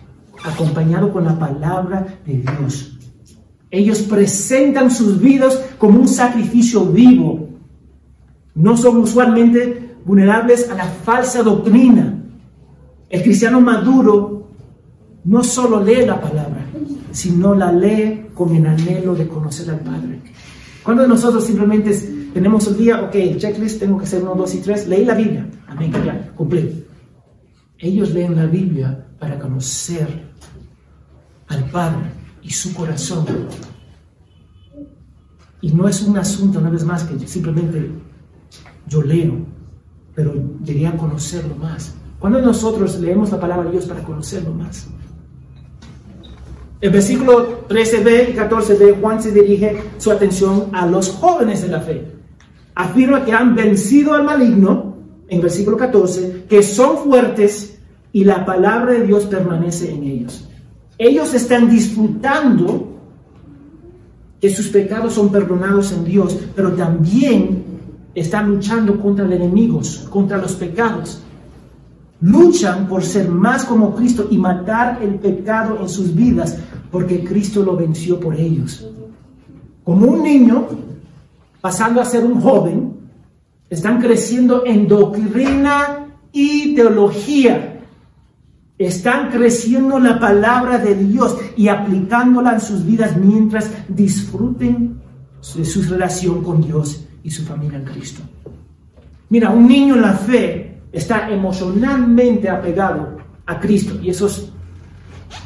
acompañado 0.43 1.13
con 1.13 1.23
la 1.23 1.39
palabra 1.39 2.19
de 2.25 2.39
Dios. 2.39 2.97
Ellos 3.71 3.99
presentan 4.01 4.91
sus 4.91 5.19
vidas 5.19 5.63
como 5.77 5.99
un 5.99 6.07
sacrificio 6.07 6.86
vivo 6.86 7.52
no 8.55 8.77
son 8.77 8.97
usualmente 8.97 9.95
vulnerables 10.05 10.69
a 10.69 10.75
la 10.75 10.85
falsa 10.85 11.43
doctrina. 11.43 12.21
El 13.09 13.21
cristiano 13.21 13.61
maduro 13.61 14.47
no 15.25 15.43
solo 15.43 15.83
lee 15.83 16.05
la 16.05 16.19
palabra, 16.19 16.65
sino 17.11 17.55
la 17.55 17.71
lee 17.71 18.27
con 18.33 18.55
el 18.55 18.65
anhelo 18.65 19.15
de 19.15 19.27
conocer 19.27 19.69
al 19.69 19.79
Padre. 19.79 20.21
Cuando 20.83 21.07
nosotros 21.07 21.45
simplemente 21.45 21.91
tenemos 22.33 22.67
el 22.67 22.77
día, 22.77 23.01
ok, 23.01 23.37
checklist, 23.37 23.79
tengo 23.79 23.97
que 23.97 24.03
hacer 24.03 24.21
uno, 24.21 24.35
dos 24.35 24.53
y 24.53 24.59
tres, 24.59 24.87
leí 24.87 25.05
la 25.05 25.15
Biblia, 25.15 25.47
amén, 25.67 25.93
ya, 26.05 26.31
cumplí. 26.35 26.85
Ellos 27.77 28.11
leen 28.13 28.35
la 28.35 28.45
Biblia 28.45 29.07
para 29.19 29.39
conocer 29.39 30.07
al 31.47 31.63
Padre 31.69 32.11
y 32.41 32.49
su 32.49 32.73
corazón. 32.73 33.25
Y 35.61 35.71
no 35.71 35.87
es 35.87 36.01
un 36.01 36.17
asunto, 36.17 36.59
una 36.59 36.69
vez 36.69 36.83
más, 36.83 37.03
que 37.03 37.27
simplemente 37.27 37.89
yo 38.87 39.01
leo, 39.01 39.33
pero 40.15 40.33
debería 40.59 40.95
conocerlo 40.95 41.55
más. 41.55 41.95
Cuando 42.19 42.41
nosotros 42.41 42.99
leemos 42.99 43.31
la 43.31 43.39
palabra 43.39 43.65
de 43.65 43.71
Dios 43.71 43.85
para 43.85 44.03
conocerlo 44.03 44.53
más? 44.53 44.87
El 46.79 46.89
versículo 46.89 47.67
13b 47.67 48.29
y 48.29 48.37
14b, 48.37 48.99
Juan 48.99 49.21
se 49.21 49.31
dirige 49.31 49.81
su 49.97 50.11
atención 50.11 50.69
a 50.73 50.85
los 50.85 51.09
jóvenes 51.09 51.61
de 51.61 51.69
la 51.69 51.79
fe. 51.79 52.11
Afirma 52.75 53.23
que 53.23 53.31
han 53.31 53.55
vencido 53.55 54.13
al 54.13 54.23
maligno, 54.23 54.97
en 55.29 55.41
versículo 55.41 55.77
14, 55.77 56.45
que 56.49 56.61
son 56.61 56.97
fuertes 56.97 57.79
y 58.11 58.23
la 58.25 58.45
palabra 58.45 58.93
de 58.93 59.07
Dios 59.07 59.25
permanece 59.25 59.91
en 59.91 60.03
ellos. 60.03 60.47
Ellos 60.97 61.33
están 61.33 61.69
disfrutando 61.69 62.89
que 64.39 64.49
sus 64.49 64.67
pecados 64.67 65.13
son 65.13 65.31
perdonados 65.31 65.93
en 65.93 66.03
Dios, 66.03 66.37
pero 66.55 66.73
también 66.73 67.63
están 68.15 68.49
luchando 68.49 68.99
contra 68.99 69.26
los 69.26 69.36
enemigos, 69.36 70.08
contra 70.10 70.38
los 70.38 70.54
pecados. 70.54 71.21
Luchan 72.21 72.88
por 72.88 73.04
ser 73.04 73.28
más 73.30 73.65
como 73.65 73.95
Cristo 73.95 74.28
y 74.30 74.38
matar 74.38 74.99
el 75.02 75.15
pecado 75.15 75.78
en 75.82 75.89
sus 75.89 76.15
vidas, 76.15 76.58
porque 76.91 77.23
Cristo 77.23 77.63
lo 77.63 77.76
venció 77.76 78.19
por 78.19 78.36
ellos. 78.36 78.88
Como 79.84 80.08
un 80.08 80.23
niño, 80.23 80.67
pasando 81.60 81.99
a 81.99 82.06
ser 82.06 82.23
un 82.23 82.39
joven, 82.39 82.93
están 83.69 83.99
creciendo 83.99 84.63
en 84.65 84.88
doctrina 84.88 86.08
y 86.32 86.76
teología. 86.76 87.82
Están 88.78 89.30
creciendo 89.30 89.99
la 89.99 90.19
palabra 90.19 90.78
de 90.78 90.95
Dios 90.95 91.38
y 91.58 91.67
aplicándola 91.67 92.54
en 92.54 92.62
sus 92.62 92.86
vidas 92.86 93.17
mientras 93.17 93.69
disfruten 93.88 95.02
de 95.56 95.65
su 95.65 95.82
relación 95.84 96.43
con 96.43 96.62
Dios 96.62 97.06
y 97.23 97.31
su 97.31 97.43
familia 97.43 97.79
en 97.79 97.86
Cristo. 97.86 98.21
Mira, 99.29 99.49
un 99.49 99.67
niño 99.67 99.95
en 99.95 100.01
la 100.01 100.13
fe 100.13 100.81
está 100.91 101.29
emocionalmente 101.29 102.49
apegado 102.49 103.17
a 103.45 103.59
Cristo 103.59 103.99
y 104.01 104.09
eso 104.09 104.27
es 104.27 104.49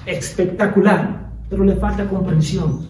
espectacular, 0.05 1.31
pero 1.49 1.63
le 1.63 1.75
falta 1.75 2.07
comprensión. 2.07 2.87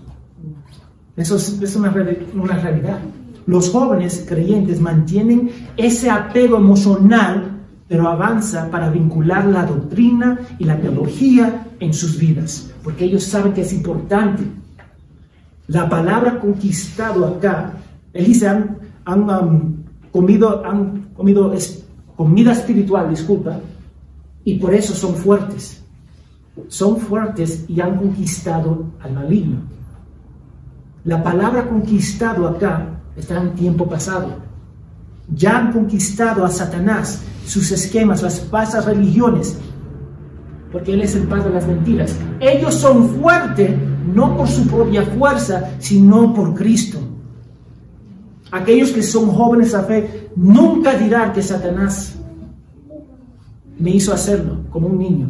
Eso 1.15 1.35
es, 1.35 1.75
una, 1.75 1.93
una 2.35 2.57
realidad. 2.57 2.99
Los 3.45 3.69
jóvenes 3.69 4.25
creyentes 4.27 4.79
mantienen 4.79 5.51
ese 5.77 6.09
apego 6.09 6.57
emocional, 6.57 7.59
pero 7.87 8.07
avanza 8.07 8.69
para 8.69 8.89
vincular 8.89 9.45
la 9.45 9.65
doctrina 9.65 10.39
y 10.59 10.65
la 10.65 10.77
teología 10.77 11.67
en 11.79 11.93
sus 11.93 12.17
vidas, 12.17 12.71
porque 12.83 13.05
ellos 13.05 13.23
saben 13.23 13.53
que 13.53 13.61
es 13.61 13.73
importante. 13.73 14.43
La 15.67 15.89
palabra 15.89 16.39
conquistado 16.39 17.25
acá 17.25 17.73
él 18.13 18.25
dice, 18.25 18.47
han, 18.47 18.77
um, 19.05 19.83
comido, 20.11 20.65
han 20.65 21.09
comido 21.13 21.53
comida 22.15 22.51
espiritual, 22.51 23.09
disculpa, 23.09 23.59
y 24.43 24.55
por 24.55 24.73
eso 24.73 24.93
son 24.93 25.15
fuertes. 25.15 25.83
Son 26.69 26.97
fuertes 26.97 27.65
y 27.67 27.79
han 27.81 27.97
conquistado 27.97 28.85
al 29.01 29.13
maligno. 29.13 29.57
La 31.03 31.21
palabra 31.21 31.69
conquistado 31.69 32.47
acá 32.47 32.99
está 33.15 33.39
en 33.41 33.53
tiempo 33.53 33.87
pasado. 33.87 34.29
Ya 35.33 35.57
han 35.57 35.71
conquistado 35.71 36.43
a 36.43 36.49
Satanás, 36.49 37.21
sus 37.45 37.71
esquemas, 37.71 38.23
las 38.23 38.41
falsas 38.41 38.85
religiones, 38.85 39.57
porque 40.71 40.93
Él 40.93 41.01
es 41.01 41.15
el 41.15 41.27
padre 41.27 41.49
de 41.49 41.55
las 41.55 41.67
mentiras. 41.67 42.15
Ellos 42.39 42.73
son 42.73 43.09
fuertes 43.09 43.75
no 44.13 44.35
por 44.35 44.47
su 44.47 44.65
propia 44.67 45.03
fuerza, 45.03 45.69
sino 45.79 46.33
por 46.33 46.55
Cristo. 46.55 46.99
Aquellos 48.51 48.91
que 48.91 49.03
son 49.03 49.27
jóvenes 49.29 49.73
a 49.73 49.83
fe 49.83 50.29
nunca 50.35 50.97
dirán 50.97 51.33
que 51.33 51.41
Satanás 51.41 52.15
me 53.77 53.91
hizo 53.91 54.13
hacerlo 54.13 54.61
como 54.69 54.87
un 54.87 54.97
niño. 54.97 55.29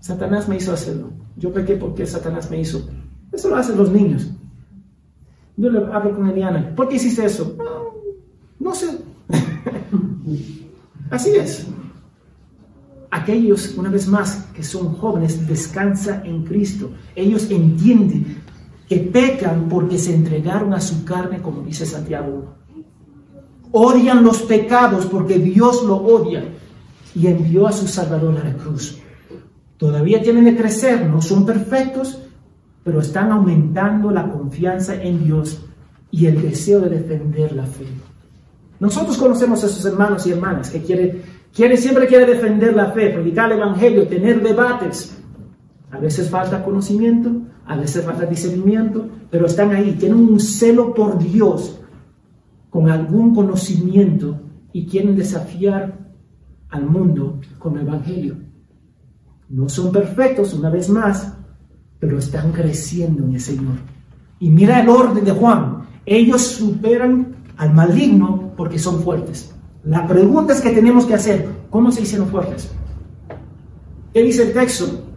Satanás 0.00 0.48
me 0.48 0.56
hizo 0.56 0.72
hacerlo. 0.72 1.10
Yo 1.36 1.52
pequé 1.52 1.76
porque 1.76 2.06
Satanás 2.06 2.50
me 2.50 2.60
hizo. 2.60 2.88
Eso 3.32 3.48
lo 3.48 3.56
hacen 3.56 3.76
los 3.76 3.90
niños. 3.90 4.30
Yo 5.56 5.70
le 5.70 5.78
hablo 5.92 6.14
con 6.14 6.28
Eliana. 6.28 6.74
¿Por 6.74 6.88
qué 6.88 6.96
hiciste 6.96 7.24
eso? 7.24 7.56
no 8.58 8.74
sé. 8.74 8.98
Así 11.10 11.30
es. 11.30 11.66
Aquellos, 13.10 13.76
una 13.76 13.90
vez 13.90 14.08
más, 14.08 14.46
que 14.54 14.62
son 14.62 14.94
jóvenes, 14.94 15.46
descansa 15.46 16.22
en 16.24 16.44
Cristo. 16.44 16.90
Ellos 17.14 17.50
entienden 17.50 18.38
que 18.92 19.00
pecan 19.00 19.70
porque 19.70 19.98
se 19.98 20.14
entregaron 20.14 20.74
a 20.74 20.80
su 20.80 21.02
carne, 21.04 21.40
como 21.40 21.62
dice 21.62 21.86
Santiago. 21.86 22.56
Odian 23.70 24.22
los 24.22 24.42
pecados 24.42 25.06
porque 25.06 25.38
Dios 25.38 25.82
lo 25.84 25.96
odia 25.96 26.44
y 27.14 27.26
envió 27.26 27.66
a 27.66 27.72
su 27.72 27.88
Salvador 27.88 28.38
a 28.38 28.44
la 28.44 28.54
cruz. 28.54 28.98
Todavía 29.78 30.22
tienen 30.22 30.44
que 30.44 30.56
crecer, 30.56 31.06
no 31.08 31.22
son 31.22 31.46
perfectos, 31.46 32.18
pero 32.84 33.00
están 33.00 33.32
aumentando 33.32 34.10
la 34.10 34.30
confianza 34.30 34.94
en 35.02 35.24
Dios 35.24 35.64
y 36.10 36.26
el 36.26 36.42
deseo 36.42 36.80
de 36.80 36.90
defender 36.90 37.52
la 37.52 37.64
fe. 37.64 37.86
Nosotros 38.78 39.16
conocemos 39.16 39.64
a 39.64 39.68
sus 39.68 39.86
hermanos 39.86 40.26
y 40.26 40.32
hermanas 40.32 40.68
que 40.68 40.82
quiere, 40.82 41.22
quiere, 41.54 41.78
siempre 41.78 42.06
quiere 42.06 42.26
defender 42.26 42.76
la 42.76 42.92
fe, 42.92 43.08
predicar 43.08 43.50
el 43.52 43.58
Evangelio, 43.58 44.06
tener 44.06 44.42
debates. 44.42 45.16
A 45.90 45.98
veces 45.98 46.28
falta 46.28 46.62
conocimiento, 46.62 47.30
a 47.66 47.76
veces 47.76 48.04
falta 48.04 48.26
discernimiento, 48.26 49.08
pero 49.30 49.46
están 49.46 49.70
ahí, 49.70 49.96
tienen 49.98 50.18
un 50.18 50.40
celo 50.40 50.92
por 50.94 51.18
Dios 51.18 51.80
con 52.70 52.90
algún 52.90 53.34
conocimiento 53.34 54.40
y 54.72 54.86
quieren 54.86 55.16
desafiar 55.16 55.98
al 56.70 56.86
mundo 56.86 57.40
con 57.58 57.76
el 57.76 57.86
Evangelio. 57.86 58.36
No 59.48 59.68
son 59.68 59.92
perfectos, 59.92 60.54
una 60.54 60.70
vez 60.70 60.88
más, 60.88 61.34
pero 61.98 62.18
están 62.18 62.52
creciendo 62.52 63.24
en 63.24 63.34
el 63.34 63.40
Señor. 63.40 63.74
Y 64.40 64.50
mira 64.50 64.80
el 64.80 64.88
orden 64.88 65.24
de 65.24 65.32
Juan. 65.32 65.86
Ellos 66.06 66.42
superan 66.42 67.36
al 67.58 67.74
maligno 67.74 68.52
porque 68.56 68.78
son 68.78 69.02
fuertes. 69.02 69.54
La 69.84 70.06
pregunta 70.06 70.52
es 70.52 70.60
que 70.60 70.70
tenemos 70.70 71.04
que 71.04 71.14
hacer, 71.14 71.48
¿cómo 71.70 71.92
se 71.92 72.02
hicieron 72.02 72.28
fuertes? 72.28 72.70
¿Qué 74.12 74.22
dice 74.22 74.44
el 74.44 74.52
texto? 74.52 75.11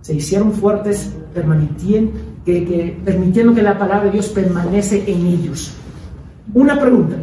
Se 0.00 0.14
hicieron 0.14 0.52
fuertes 0.52 1.14
permitiendo 1.34 2.12
que, 2.44 3.62
la 3.62 3.78
palabra 3.78 4.04
de 4.04 4.10
Dios 4.12 4.28
permanece 4.28 5.04
en 5.10 5.26
ellos. 5.26 5.74
Una 6.54 6.80
pregunta. 6.80 7.16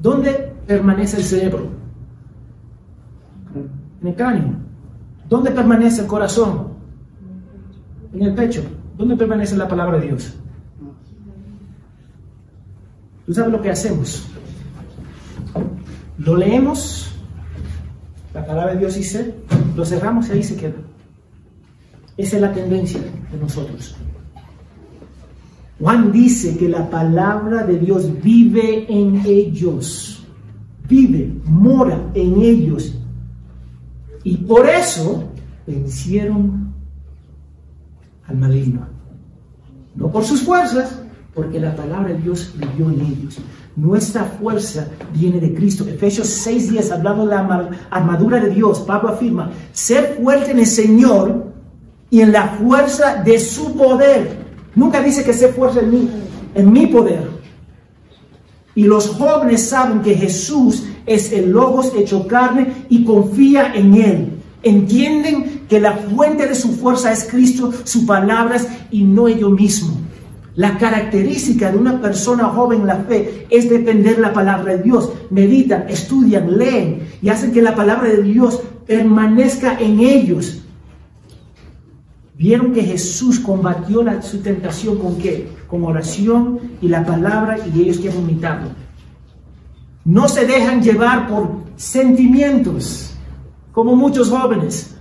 ¿Dónde 0.00 0.52
permanece 0.66 1.16
el 1.16 1.24
cerebro? 1.24 1.68
En 4.02 4.08
el 4.08 4.14
cráneo. 4.14 4.54
¿Dónde 5.28 5.50
permanece 5.50 6.02
el 6.02 6.06
corazón? 6.06 6.78
en 8.12 8.22
el 8.22 8.34
pecho. 8.34 8.62
¿Dónde 8.96 9.16
permanece 9.16 9.56
la 9.56 9.68
palabra 9.68 9.98
de 9.98 10.06
Dios? 10.06 10.34
¿Tú 13.26 13.34
sabes 13.34 13.52
lo 13.52 13.60
que 13.60 13.70
hacemos? 13.70 14.26
Lo 16.18 16.36
leemos, 16.36 17.12
la 18.34 18.44
palabra 18.44 18.72
de 18.72 18.80
Dios 18.80 18.94
dice, 18.94 19.34
lo 19.76 19.84
cerramos 19.84 20.28
y 20.28 20.32
ahí 20.32 20.42
se 20.42 20.56
queda. 20.56 20.74
Esa 22.18 22.36
es 22.36 22.42
la 22.42 22.52
tendencia 22.52 23.00
de 23.00 23.38
nosotros. 23.38 23.94
Juan 25.80 26.10
dice 26.10 26.58
que 26.58 26.68
la 26.68 26.90
palabra 26.90 27.64
de 27.64 27.78
Dios 27.78 28.10
vive 28.20 28.86
en 28.88 29.22
ellos, 29.24 30.26
vive, 30.88 31.32
mora 31.44 32.10
en 32.14 32.42
ellos. 32.42 32.98
Y 34.24 34.36
por 34.38 34.68
eso 34.68 35.28
vencieron 35.64 36.74
al 38.26 38.36
maligno. 38.36 38.88
No 39.94 40.10
por 40.10 40.24
sus 40.24 40.42
fuerzas, 40.42 41.00
porque 41.34 41.60
la 41.60 41.76
palabra 41.76 42.14
de 42.14 42.20
Dios 42.20 42.52
vivió 42.58 42.90
en 42.90 43.00
ellos. 43.00 43.38
Nuestra 43.76 44.24
fuerza 44.24 44.88
viene 45.14 45.38
de 45.38 45.54
Cristo. 45.54 45.86
Efesios 45.86 46.26
6 46.26 46.72
días 46.72 46.90
hablando 46.90 47.24
de 47.24 47.36
la 47.36 47.70
armadura 47.90 48.40
de 48.40 48.50
Dios, 48.50 48.80
Pablo 48.80 49.10
afirma, 49.10 49.52
ser 49.70 50.18
fuerte 50.20 50.50
en 50.50 50.58
el 50.58 50.66
Señor 50.66 51.47
y 52.10 52.20
en 52.20 52.32
la 52.32 52.48
fuerza 52.48 53.22
de 53.22 53.38
su 53.38 53.76
poder. 53.76 54.46
Nunca 54.74 55.02
dice 55.02 55.24
que 55.24 55.32
ser 55.32 55.52
fuerte 55.52 55.80
en 55.80 55.90
mí, 55.90 56.10
en 56.54 56.72
mi 56.72 56.86
poder. 56.86 57.28
Y 58.74 58.84
los 58.84 59.08
jóvenes 59.08 59.68
saben 59.68 60.02
que 60.02 60.14
Jesús 60.14 60.84
es 61.04 61.32
el 61.32 61.50
Logos 61.50 61.92
hecho 61.96 62.26
carne 62.26 62.84
y 62.88 63.04
confía 63.04 63.72
en 63.74 63.94
Él. 63.94 64.32
Entienden 64.62 65.62
que 65.68 65.80
la 65.80 65.94
fuente 65.94 66.46
de 66.46 66.54
su 66.54 66.76
fuerza 66.76 67.12
es 67.12 67.24
Cristo, 67.24 67.72
sus 67.84 68.04
palabras 68.04 68.68
y 68.90 69.04
no 69.04 69.28
ellos 69.28 69.50
mismos. 69.50 69.96
La 70.54 70.76
característica 70.76 71.70
de 71.70 71.78
una 71.78 72.00
persona 72.00 72.44
joven 72.46 72.80
en 72.80 72.86
la 72.88 72.96
fe 72.96 73.46
es 73.48 73.70
defender 73.70 74.18
la 74.18 74.32
palabra 74.32 74.76
de 74.76 74.82
Dios. 74.82 75.12
Meditan, 75.30 75.86
estudian, 75.88 76.58
leen 76.58 77.08
y 77.22 77.28
hacen 77.28 77.52
que 77.52 77.62
la 77.62 77.76
palabra 77.76 78.08
de 78.08 78.22
Dios 78.22 78.60
permanezca 78.86 79.76
en 79.78 80.00
ellos. 80.00 80.62
Vieron 82.38 82.72
que 82.72 82.84
Jesús 82.84 83.40
combatió 83.40 84.04
su 84.22 84.38
tentación 84.38 84.98
con 84.98 85.18
qué? 85.18 85.50
Con 85.66 85.82
oración 85.82 86.60
y 86.80 86.86
la 86.86 87.04
palabra 87.04 87.58
y 87.58 87.80
ellos 87.80 87.98
quieren 87.98 88.20
imitarlo. 88.20 88.68
No 90.04 90.28
se 90.28 90.46
dejan 90.46 90.80
llevar 90.80 91.28
por 91.28 91.50
sentimientos 91.74 93.10
como 93.72 93.96
muchos 93.96 94.30
jóvenes. 94.30 94.94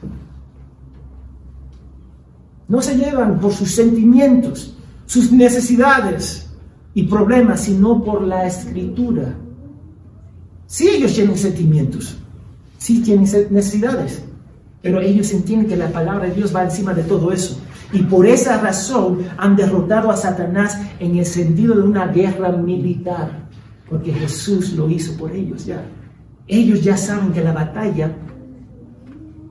No 2.68 2.82
se 2.82 2.96
llevan 2.96 3.40
por 3.40 3.54
sus 3.54 3.72
sentimientos, 3.72 4.76
sus 5.06 5.32
necesidades 5.32 6.50
y 6.96 7.04
problemas, 7.04 7.62
sino 7.62 8.04
por 8.04 8.24
la 8.24 8.48
escritura. 8.48 9.36
Sí, 10.66 10.90
ellos 10.90 11.14
tienen 11.14 11.38
sentimientos, 11.38 12.18
sí 12.80 13.02
tienen 13.02 13.24
necesidades, 13.52 14.27
pero 14.88 15.02
ellos 15.02 15.34
entienden 15.34 15.68
que 15.68 15.76
la 15.76 15.92
palabra 15.92 16.30
de 16.30 16.36
Dios 16.36 16.56
va 16.56 16.64
encima 16.64 16.94
de 16.94 17.04
todo 17.04 17.34
eso. 17.34 17.60
Y 17.92 18.04
por 18.04 18.26
esa 18.26 18.62
razón 18.62 19.20
han 19.38 19.58
derrotado 19.58 20.10
a 20.10 20.16
Satanás 20.16 20.80
en 21.02 21.18
el 21.18 21.26
sentido 21.26 21.76
de 21.76 21.82
una 21.82 22.08
guerra 22.08 22.54
militar, 22.54 23.50
porque 23.90 24.14
Jesús 24.14 24.72
lo 24.72 24.90
hizo 24.90 25.18
por 25.18 25.34
ellos 25.34 25.66
ya. 25.66 25.84
Ellos 26.48 26.82
ya 26.86 26.96
saben 26.96 27.34
que 27.34 27.44
la 27.44 27.52
batalla 27.52 28.16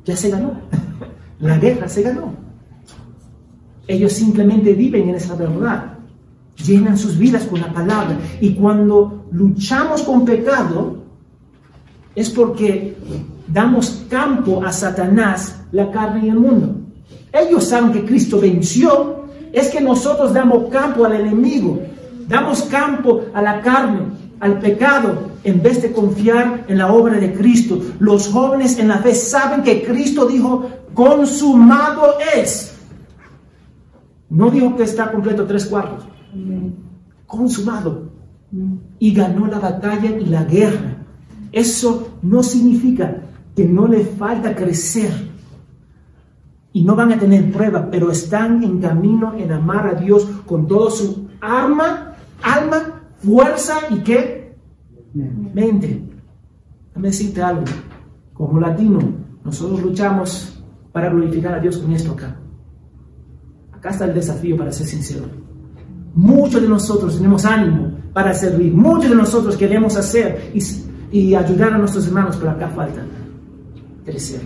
ya 0.06 0.16
se 0.16 0.30
ganó. 0.30 0.54
La 1.38 1.58
guerra 1.58 1.86
se 1.86 2.00
ganó. 2.00 2.32
Ellos 3.86 4.14
simplemente 4.14 4.72
viven 4.72 5.10
en 5.10 5.16
esa 5.16 5.34
verdad. 5.34 5.98
Llenan 6.64 6.96
sus 6.96 7.18
vidas 7.18 7.44
con 7.44 7.60
la 7.60 7.70
palabra. 7.74 8.16
Y 8.40 8.54
cuando 8.54 9.26
luchamos 9.32 10.00
con 10.00 10.24
pecado, 10.24 11.04
es 12.14 12.30
porque 12.30 12.96
damos 13.48 14.04
campo 14.08 14.64
a 14.64 14.72
Satanás, 14.72 15.60
la 15.72 15.90
carne 15.90 16.26
y 16.26 16.28
el 16.30 16.36
mundo. 16.36 16.74
Ellos 17.32 17.64
saben 17.64 17.92
que 17.92 18.04
Cristo 18.04 18.40
venció. 18.40 19.26
Es 19.52 19.68
que 19.68 19.80
nosotros 19.80 20.32
damos 20.34 20.68
campo 20.70 21.04
al 21.04 21.14
enemigo. 21.14 21.80
Damos 22.28 22.62
campo 22.62 23.22
a 23.32 23.40
la 23.40 23.60
carne, 23.60 24.00
al 24.40 24.58
pecado, 24.58 25.30
en 25.44 25.62
vez 25.62 25.80
de 25.80 25.92
confiar 25.92 26.64
en 26.68 26.78
la 26.78 26.92
obra 26.92 27.18
de 27.18 27.32
Cristo. 27.32 27.80
Los 28.00 28.28
jóvenes 28.28 28.78
en 28.78 28.88
la 28.88 28.98
fe 28.98 29.14
saben 29.14 29.62
que 29.62 29.84
Cristo 29.84 30.26
dijo, 30.26 30.68
consumado 30.92 32.14
es. 32.36 32.74
No 34.28 34.50
dijo 34.50 34.76
que 34.76 34.82
está 34.82 35.12
completo 35.12 35.46
tres 35.46 35.66
cuartos. 35.66 36.04
Consumado. 37.26 38.10
Y 38.98 39.12
ganó 39.12 39.46
la 39.46 39.58
batalla 39.58 40.10
y 40.10 40.26
la 40.26 40.44
guerra. 40.44 40.96
Eso 41.52 42.08
no 42.22 42.42
significa 42.42 43.22
que 43.56 43.64
no 43.64 43.88
le 43.88 44.04
falta 44.04 44.54
crecer. 44.54 45.10
Y 46.74 46.84
no 46.84 46.94
van 46.94 47.12
a 47.12 47.18
tener 47.18 47.50
prueba, 47.50 47.88
pero 47.90 48.10
están 48.10 48.62
en 48.62 48.80
camino 48.80 49.32
en 49.34 49.50
amar 49.50 49.86
a 49.88 49.94
Dios 49.94 50.28
con 50.44 50.68
todo 50.68 50.90
su 50.90 51.26
arma, 51.40 52.14
alma, 52.42 53.00
fuerza 53.24 53.78
y 53.90 54.00
qué? 54.00 54.54
mente. 55.14 56.02
Déjame 56.88 57.08
decirte 57.08 57.42
algo. 57.42 57.64
Como 58.34 58.60
latino, 58.60 58.98
nosotros 59.42 59.80
luchamos 59.80 60.62
para 60.92 61.08
glorificar 61.08 61.54
a 61.54 61.60
Dios 61.60 61.78
con 61.78 61.92
esto 61.92 62.12
acá. 62.12 62.36
Acá 63.72 63.88
está 63.88 64.04
el 64.04 64.12
desafío 64.12 64.58
para 64.58 64.70
ser 64.70 64.86
sincero. 64.86 65.24
Muchos 66.14 66.60
de 66.60 66.68
nosotros 66.68 67.16
tenemos 67.16 67.46
ánimo 67.46 67.92
para 68.12 68.34
servir. 68.34 68.74
Muchos 68.74 69.08
de 69.08 69.16
nosotros 69.16 69.56
queremos 69.56 69.96
hacer 69.96 70.50
y, 70.52 70.62
y 71.10 71.34
ayudar 71.34 71.72
a 71.72 71.78
nuestros 71.78 72.06
hermanos, 72.06 72.36
pero 72.36 72.50
acá 72.50 72.68
falta 72.68 73.02
crecer. 74.06 74.40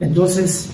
Entonces, 0.00 0.70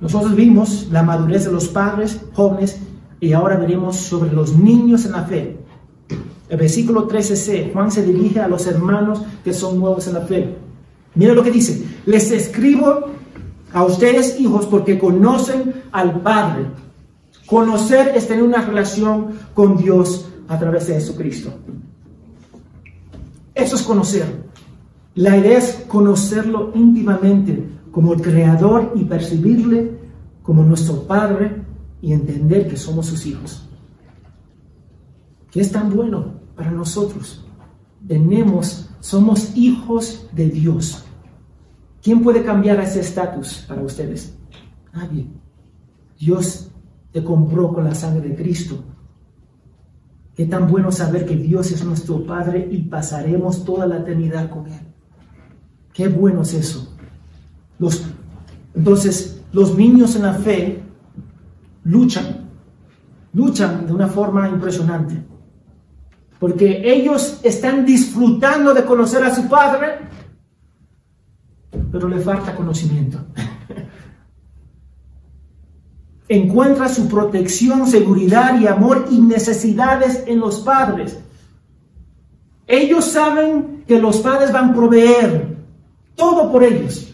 nosotros 0.00 0.34
vimos 0.34 0.88
la 0.90 1.02
madurez 1.02 1.44
de 1.44 1.52
los 1.52 1.68
padres 1.68 2.20
jóvenes 2.32 2.78
y 3.20 3.32
ahora 3.32 3.58
veremos 3.58 3.96
sobre 3.96 4.32
los 4.32 4.56
niños 4.56 5.04
en 5.04 5.12
la 5.12 5.24
fe. 5.24 5.58
El 6.48 6.56
versículo 6.56 7.06
13c, 7.06 7.72
Juan 7.72 7.90
se 7.90 8.04
dirige 8.04 8.40
a 8.40 8.48
los 8.48 8.66
hermanos 8.66 9.20
que 9.44 9.52
son 9.52 9.78
nuevos 9.78 10.06
en 10.06 10.14
la 10.14 10.22
fe. 10.22 10.56
Mira 11.14 11.34
lo 11.34 11.42
que 11.42 11.50
dice, 11.50 11.84
les 12.06 12.30
escribo 12.30 13.10
a 13.72 13.84
ustedes 13.84 14.40
hijos 14.40 14.66
porque 14.66 14.98
conocen 14.98 15.82
al 15.92 16.20
Padre. 16.20 16.66
Conocer 17.46 18.12
es 18.14 18.26
tener 18.26 18.42
una 18.42 18.62
relación 18.62 19.38
con 19.54 19.76
Dios 19.76 20.28
a 20.48 20.58
través 20.58 20.86
de 20.86 20.94
Jesucristo. 20.94 21.52
Eso 23.54 23.76
es 23.76 23.82
conocer. 23.82 24.49
La 25.14 25.36
idea 25.36 25.58
es 25.58 25.84
conocerlo 25.88 26.70
íntimamente 26.74 27.68
como 27.90 28.14
el 28.14 28.22
creador 28.22 28.92
y 28.94 29.04
percibirle 29.04 29.98
como 30.42 30.62
nuestro 30.62 31.02
Padre 31.02 31.62
y 32.00 32.12
entender 32.12 32.68
que 32.68 32.76
somos 32.76 33.06
sus 33.06 33.26
hijos. 33.26 33.68
Que 35.50 35.60
es 35.60 35.72
tan 35.72 35.94
bueno 35.94 36.34
para 36.54 36.70
nosotros. 36.70 37.44
Tenemos, 38.06 38.88
somos 39.00 39.56
hijos 39.56 40.28
de 40.32 40.48
Dios. 40.48 41.04
¿Quién 42.02 42.22
puede 42.22 42.44
cambiar 42.44 42.80
ese 42.80 43.00
estatus 43.00 43.64
para 43.68 43.82
ustedes? 43.82 44.38
Nadie. 44.92 45.26
Dios 46.18 46.70
te 47.12 47.22
compró 47.24 47.72
con 47.72 47.84
la 47.84 47.94
sangre 47.94 48.28
de 48.28 48.36
Cristo. 48.36 48.84
Qué 50.34 50.46
tan 50.46 50.70
bueno 50.70 50.92
saber 50.92 51.26
que 51.26 51.36
Dios 51.36 51.72
es 51.72 51.84
nuestro 51.84 52.24
Padre 52.24 52.68
y 52.70 52.82
pasaremos 52.82 53.64
toda 53.64 53.86
la 53.86 53.98
eternidad 53.98 54.48
con 54.48 54.66
Él. 54.68 54.80
Qué 56.00 56.08
bueno 56.08 56.40
es 56.40 56.54
eso. 56.54 56.96
Entonces, 58.74 59.42
los 59.52 59.76
niños 59.76 60.16
en 60.16 60.22
la 60.22 60.32
fe 60.32 60.82
luchan, 61.84 62.48
luchan 63.34 63.86
de 63.86 63.92
una 63.92 64.06
forma 64.06 64.48
impresionante. 64.48 65.22
Porque 66.38 66.90
ellos 66.90 67.40
están 67.42 67.84
disfrutando 67.84 68.72
de 68.72 68.86
conocer 68.86 69.22
a 69.24 69.34
su 69.34 69.46
Padre, 69.46 69.98
pero 71.92 72.08
le 72.08 72.18
falta 72.18 72.56
conocimiento. 72.56 73.18
Encuentra 76.30 76.88
su 76.88 77.08
protección, 77.08 77.86
seguridad 77.86 78.58
y 78.58 78.66
amor 78.66 79.08
y 79.10 79.20
necesidades 79.20 80.24
en 80.26 80.40
los 80.40 80.60
padres. 80.60 81.18
Ellos 82.66 83.04
saben 83.04 83.84
que 83.86 84.00
los 84.00 84.16
padres 84.18 84.50
van 84.50 84.70
a 84.70 84.74
proveer 84.74 85.49
todo 86.14 86.50
por 86.50 86.62
ellos. 86.62 87.12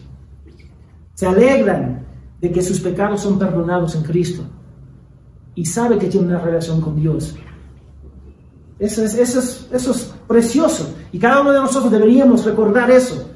Se 1.13 1.25
alegran 1.25 2.05
de 2.41 2.51
que 2.51 2.61
sus 2.61 2.79
pecados 2.79 3.21
son 3.21 3.39
perdonados 3.39 3.95
en 3.95 4.03
Cristo 4.03 4.43
y 5.55 5.65
sabe 5.65 5.97
que 5.97 6.07
tiene 6.07 6.27
una 6.27 6.39
relación 6.39 6.81
con 6.81 6.95
Dios. 6.95 7.35
Eso 8.79 9.03
es, 9.03 9.15
eso, 9.15 9.39
es, 9.39 9.67
eso 9.71 9.91
es 9.91 10.13
precioso 10.27 10.93
y 11.11 11.17
cada 11.17 11.41
uno 11.41 11.51
de 11.51 11.59
nosotros 11.59 11.91
deberíamos 11.91 12.45
recordar 12.45 12.91
eso. 12.91 13.31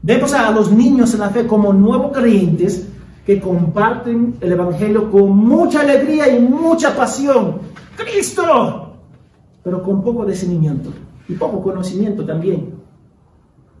Vemos 0.00 0.32
a 0.32 0.50
los 0.50 0.70
niños 0.70 1.12
en 1.14 1.20
la 1.20 1.30
fe 1.30 1.46
como 1.46 1.72
nuevos 1.72 2.12
creyentes 2.16 2.88
que 3.26 3.40
comparten 3.40 4.36
el 4.40 4.52
Evangelio 4.52 5.10
con 5.10 5.36
mucha 5.36 5.80
alegría 5.80 6.28
y 6.34 6.40
mucha 6.40 6.94
pasión. 6.94 7.58
Cristo, 7.96 8.96
pero 9.62 9.82
con 9.82 10.02
poco 10.02 10.26
discernimiento 10.26 10.90
y 11.28 11.34
poco 11.34 11.62
conocimiento 11.62 12.24
también. 12.24 12.73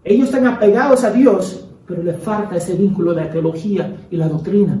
Ellos 0.04 0.28
están 0.28 0.46
apegados 0.46 1.02
a 1.02 1.10
Dios, 1.10 1.66
pero 1.86 2.02
le 2.02 2.14
falta 2.14 2.56
ese 2.56 2.74
vínculo 2.74 3.14
de 3.14 3.22
la 3.22 3.30
teología 3.30 3.96
y 4.10 4.16
la 4.16 4.28
doctrina. 4.28 4.78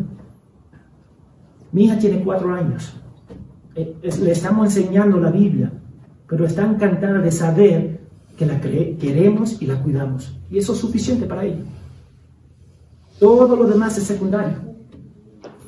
Mi 1.72 1.84
hija 1.84 1.98
tiene 1.98 2.22
cuatro 2.22 2.54
años. 2.54 2.94
Eh, 3.74 3.96
le 4.02 4.30
estamos 4.30 4.76
enseñando 4.76 5.18
la 5.18 5.30
Biblia, 5.30 5.72
pero 6.28 6.44
está 6.44 6.62
encantada 6.62 7.18
de 7.18 7.32
saber 7.32 8.00
que 8.36 8.46
la 8.46 8.60
queremos 8.60 9.60
y 9.60 9.66
la 9.66 9.82
cuidamos. 9.82 10.36
Y 10.50 10.58
eso 10.58 10.72
es 10.72 10.78
suficiente 10.78 11.26
para 11.26 11.44
ella. 11.44 11.62
Todo 13.18 13.56
lo 13.56 13.66
demás 13.66 13.96
es 13.96 14.04
secundario. 14.04 14.56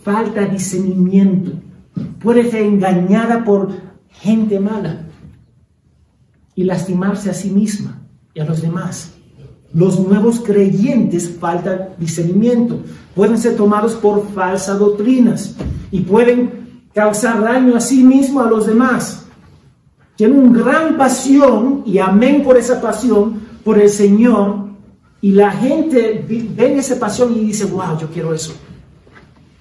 Falta 0.03 0.45
discernimiento. 0.47 1.53
Puede 2.21 2.51
ser 2.51 2.63
engañada 2.63 3.45
por 3.45 3.71
gente 4.11 4.61
mala 4.61 5.07
y 6.55 6.65
lastimarse 6.65 7.31
a 7.31 7.35
sí 7.35 7.51
misma 7.51 8.03
y 8.35 8.41
a 8.41 8.45
los 8.45 8.63
demás. 8.63 9.15
Los 9.75 9.99
nuevos 9.99 10.41
creyentes 10.41 11.31
faltan 11.39 11.91
discernimiento. 11.99 12.79
Pueden 13.15 13.39
ser 13.39 13.57
tomados 13.57 13.95
por 13.95 14.27
falsas 14.33 14.79
doctrinas 14.79 15.55
y 15.91 16.01
pueden 16.01 16.83
causar 16.95 17.43
daño 17.43 17.77
a 17.77 17.81
sí 17.81 18.03
mismo 18.03 18.41
a 18.41 18.51
los 18.51 18.67
demás. 18.67 19.27
Tienen 20.17 20.39
una 20.39 20.59
gran 20.63 20.97
pasión 20.97 21.83
y 21.85 21.99
amén 21.99 22.43
por 22.43 22.57
esa 22.57 22.81
pasión 22.81 23.41
por 23.65 23.79
el 23.79 23.91
Señor. 23.91 24.67
Y 25.21 25.33
la 25.33 25.51
gente 25.51 26.25
ve 26.29 26.79
esa 26.79 26.99
pasión 26.99 27.35
y 27.35 27.41
dice, 27.41 27.67
wow, 27.67 27.99
yo 27.99 28.09
quiero 28.09 28.33
eso. 28.33 28.55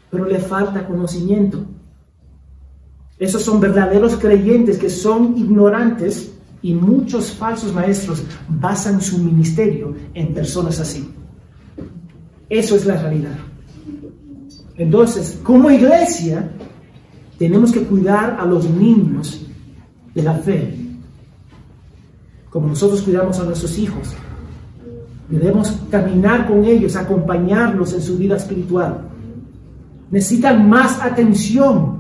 Pero 0.10 0.26
le 0.26 0.40
falta 0.40 0.88
conocimiento. 0.88 1.66
Esos 3.18 3.44
son 3.44 3.60
verdaderos 3.60 4.16
creyentes 4.18 4.78
que 4.78 4.90
son 4.90 5.38
ignorantes 5.38 6.35
y 6.66 6.74
muchos 6.74 7.32
falsos 7.32 7.72
maestros 7.72 8.24
basan 8.50 9.00
su 9.00 9.20
ministerio 9.20 9.94
en 10.16 10.34
personas 10.34 10.80
así. 10.80 11.08
Eso 12.50 12.76
es 12.76 12.88
la 12.88 13.00
realidad. 13.00 13.38
Entonces, 14.76 15.40
como 15.44 15.70
iglesia, 15.70 16.50
tenemos 17.38 17.72
que 17.72 17.82
cuidar 17.82 18.38
a 18.40 18.48
los 18.48 18.68
niños 18.68 19.46
de 20.16 20.24
la 20.24 20.34
fe, 20.34 20.76
como 22.50 22.70
nosotros 22.70 23.04
cuidamos 23.04 23.38
a 23.38 23.44
nuestros 23.44 23.78
hijos. 23.78 24.16
Debemos 25.30 25.72
caminar 25.92 26.48
con 26.48 26.66
ellos, 26.66 26.96
acompañarlos 26.96 27.94
en 27.94 28.02
su 28.02 28.18
vida 28.18 28.38
espiritual. 28.38 29.02
Necesitan 30.10 30.68
más 30.68 31.00
atención 31.00 32.00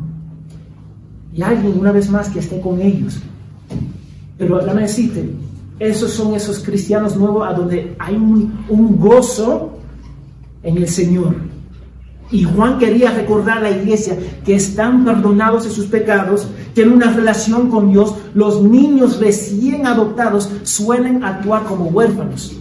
y 1.31 1.43
alguien 1.43 1.77
una 1.77 1.91
vez 1.91 2.09
más 2.09 2.29
que 2.29 2.39
esté 2.39 2.59
con 2.59 2.81
ellos 2.81 3.21
pero 4.37 4.61
la 4.61 4.73
necesite. 4.73 5.29
Esos 5.79 6.11
son 6.11 6.33
esos 6.35 6.59
cristianos 6.59 7.15
nuevos 7.17 7.47
a 7.47 7.53
donde 7.53 7.95
hay 7.99 8.15
un, 8.15 8.97
gozo 8.97 9.77
en 10.63 10.77
el 10.77 10.87
Señor. 10.87 11.35
Y 12.31 12.43
Juan 12.43 12.79
quería 12.79 13.11
recordar 13.11 13.59
a 13.59 13.69
la 13.69 13.71
iglesia 13.71 14.17
que 14.43 14.55
están 14.55 15.05
perdonados 15.05 15.65
de 15.65 15.69
sus 15.69 15.85
pecados, 15.85 16.47
tienen 16.73 16.95
una 16.95 17.11
relación 17.11 17.69
con 17.69 17.91
Dios. 17.91 18.15
Los 18.33 18.61
niños 18.63 19.19
recién 19.19 19.85
adoptados 19.85 20.49
suelen 20.63 21.23
actuar 21.23 21.65
como 21.65 21.85
huérfanos. 21.85 22.55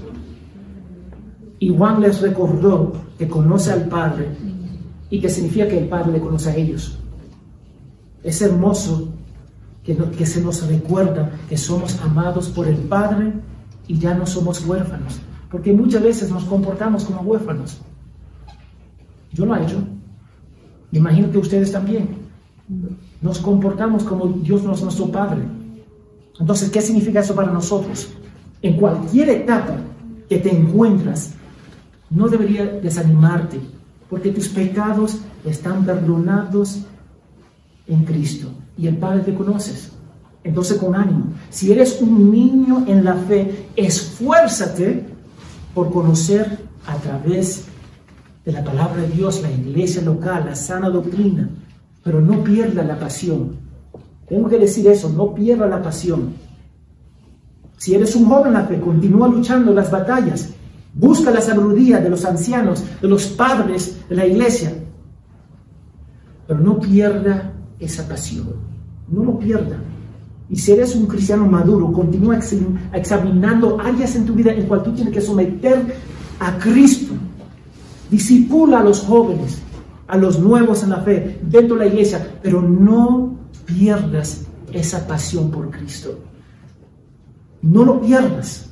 Y 1.61 1.75
Juan 1.75 2.01
les 2.03 2.21
recordó 2.21 2.93
que 3.17 3.29
conoce 3.29 3.73
al 3.73 3.89
Padre 3.89 4.29
y 5.09 5.21
que 5.21 5.31
significa 5.31 5.69
que 5.69 5.79
el 5.79 5.89
Padre 5.89 6.13
le 6.13 6.21
conoce 6.21 6.51
a 6.51 6.57
ellos. 6.57 6.99
Es 8.23 8.43
hermoso 8.43 9.09
que, 9.85 10.27
se 10.27 10.41
nos 10.41 10.67
recuerda 10.67 11.31
que 11.49 11.59
somos 11.59 12.01
amados 12.01 12.49
por 12.49 12.67
el 12.67 12.77
Padre 12.77 13.33
y 13.87 13.99
ya 13.99 14.15
no 14.15 14.27
somos 14.27 14.65
huérfanos. 14.65 15.21
Porque 15.51 15.73
muchas 15.73 16.03
veces 16.03 16.31
nos 16.31 16.45
comportamos 16.45 17.05
como 17.05 17.21
huérfanos. 17.21 17.79
Yo 19.33 19.45
lo 19.45 19.55
he 19.55 19.63
hecho. 19.63 19.85
Imagino 20.91 21.31
que 21.31 21.39
ustedes 21.39 21.71
también. 21.71 22.09
Nos 23.21 23.39
comportamos 23.39 24.05
como 24.05 24.27
Dios 24.29 24.63
no 24.63 24.73
es 24.73 24.83
nuestro 24.83 25.13
Padre. 25.13 25.43
Entonces, 26.41 26.71
¿qué 26.71 26.81
significa 26.81 27.21
eso 27.21 27.35
para 27.35 27.53
nosotros? 27.53 28.09
En 28.63 28.77
cualquier 28.77 29.29
etapa 29.29 29.77
que 30.29 30.39
te 30.39 30.51
encuentras, 30.51 31.35
no 32.09 32.29
debería 32.29 32.65
desanimarte, 32.65 33.61
porque 34.09 34.31
tus 34.31 34.49
pecados 34.49 35.19
están 35.45 35.85
perdonados 35.85 36.81
en 37.87 38.05
Cristo 38.05 38.51
y 38.77 38.87
el 38.87 38.97
Padre 38.97 39.21
te 39.21 39.35
conoces. 39.35 39.93
Entonces 40.43 40.77
con 40.77 40.95
ánimo, 40.95 41.33
si 41.51 41.73
eres 41.73 42.01
un 42.03 42.31
niño 42.31 42.85
en 42.87 43.05
la 43.05 43.15
fe, 43.15 43.69
esfuérzate 43.77 45.05
por 45.73 45.91
conocer 45.91 46.59
a 46.87 46.97
través 46.97 47.65
de 48.45 48.53
la 48.53 48.63
palabra 48.63 49.03
de 49.03 49.09
Dios, 49.09 49.41
la 49.43 49.51
iglesia 49.51 50.03
local, 50.03 50.45
la 50.47 50.55
sana 50.55 50.91
doctrina, 50.91 51.49
pero 52.03 52.21
no 52.21 52.45
pierda 52.45 52.85
la 52.85 52.99
pasión. 52.99 53.57
Tengo 54.29 54.49
que 54.49 54.59
decir 54.59 54.87
eso, 54.87 55.09
no 55.09 55.35
pierda 55.35 55.67
la 55.67 55.83
pasión. 55.83 56.35
Si 57.79 57.95
eres 57.95 58.15
un 58.15 58.27
joven 58.27 58.49
en 58.49 58.53
la 58.53 58.65
fe, 58.65 58.79
continúa 58.81 59.29
luchando 59.29 59.73
las 59.73 59.91
batallas. 59.91 60.51
Busca 60.93 61.31
la 61.31 61.41
sabiduría 61.41 62.01
de 62.01 62.11
los 62.11 62.25
ancianos, 62.25 62.85
de 63.01 63.09
los 63.09 63.27
padres 63.27 63.99
de 64.09 64.15
la 64.15 64.27
iglesia. 64.27 64.75
Pero 66.47 66.61
no 66.61 66.79
pierda 66.79 67.54
esa 67.79 68.07
pasión. 68.09 68.55
No 69.09 69.25
lo 69.25 69.39
pierda. 69.39 69.79
Y 70.49 70.57
si 70.57 70.73
eres 70.73 70.95
un 70.95 71.07
cristiano 71.07 71.47
maduro, 71.47 71.93
continúa 71.93 72.39
examinando 72.93 73.81
áreas 73.81 74.15
en 74.17 74.27
tu 74.27 74.35
vida 74.35 74.53
en 74.53 74.67
cual 74.67 74.83
tú 74.83 74.93
tienes 74.93 75.13
que 75.13 75.21
someter 75.21 75.97
a 76.39 76.59
Cristo. 76.59 77.15
Disipula 78.11 78.81
a 78.81 78.85
los 78.85 79.01
jóvenes, 79.01 79.59
a 80.07 80.17
los 80.17 80.39
nuevos 80.39 80.83
en 80.83 80.91
la 80.91 81.01
fe, 81.01 81.41
dentro 81.43 81.77
de 81.77 81.87
la 81.87 81.91
iglesia, 81.91 82.39
pero 82.43 82.61
no 82.61 83.37
pierdas 83.65 84.45
esa 84.73 85.07
pasión 85.07 85.51
por 85.51 85.71
Cristo. 85.71 86.19
No 87.63 87.85
lo 87.85 88.01
pierdas. 88.01 88.71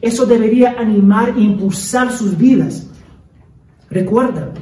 Eso 0.00 0.24
debería 0.26 0.78
animar 0.78 1.30
e 1.30 1.40
impulsar 1.40 2.12
sus 2.12 2.36
vidas. 2.36 2.86
Recuerda 3.90 4.52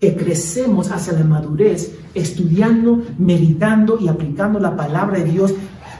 que 0.00 0.16
crecemos 0.16 0.90
hacia 0.90 1.12
la 1.12 1.24
madurez 1.24 1.98
estudiando, 2.14 3.02
meditando 3.18 3.98
y 4.00 4.08
aplicando 4.08 4.60
la 4.60 4.76
palabra 4.76 5.18
de 5.18 5.24
Dios 5.24 5.54